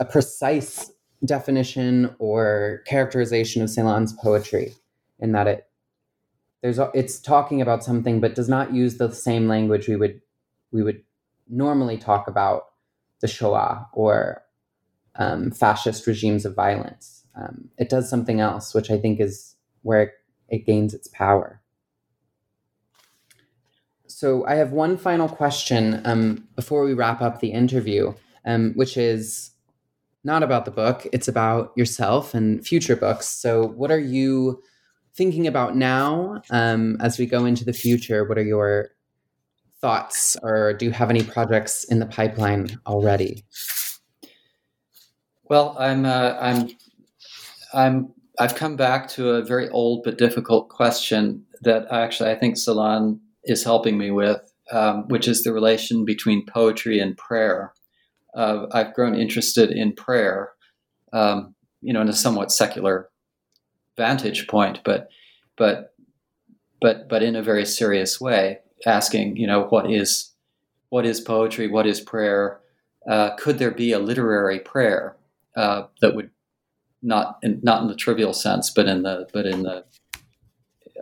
[0.01, 0.91] a precise
[1.25, 4.75] definition or characterization of Celan's poetry,
[5.19, 5.65] in that it
[6.63, 10.21] there's it's talking about something but does not use the same language we would
[10.73, 11.03] we would
[11.49, 12.65] normally talk about
[13.21, 14.43] the Shoah or
[15.17, 17.25] um, fascist regimes of violence.
[17.37, 20.13] Um, it does something else, which I think is where it,
[20.49, 21.61] it gains its power.
[24.07, 28.15] So I have one final question um, before we wrap up the interview,
[28.45, 29.53] um, which is
[30.25, 31.07] not about the book.
[31.13, 33.29] It's about yourself and future books.
[33.29, 34.63] So what are you
[35.15, 38.25] thinking about now um, as we go into the future?
[38.25, 38.91] What are your
[39.81, 43.45] thoughts, or do you have any projects in the pipeline already?
[45.45, 46.71] Well, I'm uh, I'm
[47.73, 52.57] I'm I've come back to a very old but difficult question that actually I think
[52.57, 57.73] Celan is helping me with, um, which is the relation between poetry and prayer.
[58.35, 60.53] Uh, I've grown interested in prayer,
[61.13, 63.09] um, you know, in a somewhat secular
[63.97, 65.09] vantage point, but
[65.57, 65.95] but
[66.81, 70.33] but but in a very serious way, asking, you know, what is
[70.91, 71.69] what is poetry?
[71.69, 72.61] What is prayer?
[73.09, 75.17] Uh, could there be a literary prayer
[75.57, 76.31] uh, that would
[77.03, 79.85] not in, not in the trivial sense, but in the but in the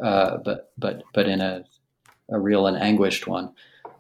[0.03, 1.65] uh, but but but in a
[2.31, 3.53] a real and anguished one.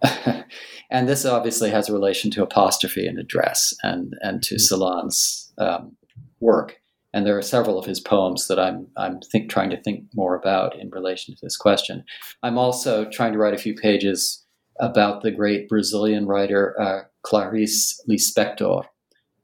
[0.90, 5.96] and this obviously has a relation to apostrophe and address and and to Celan's um,
[6.40, 6.80] work.
[7.16, 10.34] And there are several of his poems that I'm I'm think trying to think more
[10.34, 12.04] about in relation to this question.
[12.42, 14.44] I'm also trying to write a few pages
[14.80, 18.84] about the great Brazilian writer uh, Clarice Lispector,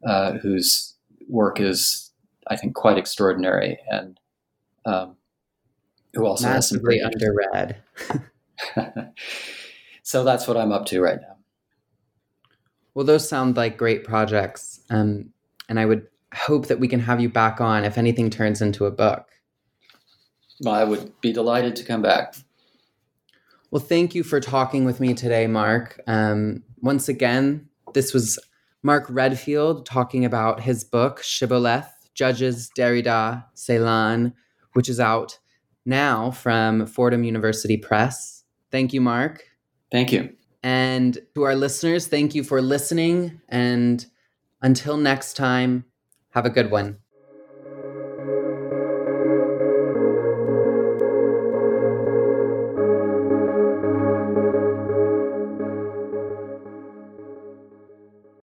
[0.07, 0.95] uh, whose
[1.31, 2.12] work is
[2.49, 4.20] I think quite extraordinary and
[4.85, 5.16] um,
[6.12, 7.77] who also massively underread.
[10.03, 11.39] so that's what I'm up to right now.
[12.93, 15.31] Well, those sound like great projects, um,
[15.70, 18.87] and I would hope that we can have you back on if anything turns into
[18.87, 19.28] a book.
[20.61, 22.35] Well, I would be delighted to come back.
[23.70, 25.99] Well, thank you for talking with me today, Marc.
[26.07, 28.39] Um, once again, this was
[28.83, 34.35] Marc Redfield talking about his book, Shibboleth Judges Derrida Celan,
[34.74, 35.39] which is out
[35.85, 38.45] now from Fordham University Press.
[38.70, 39.45] Thank you, Marc.
[39.91, 40.35] Thank you.
[40.62, 43.41] And to our listeners, thank you for listening.
[43.49, 44.05] And
[44.61, 45.85] until next time,
[46.33, 47.02] have a good one.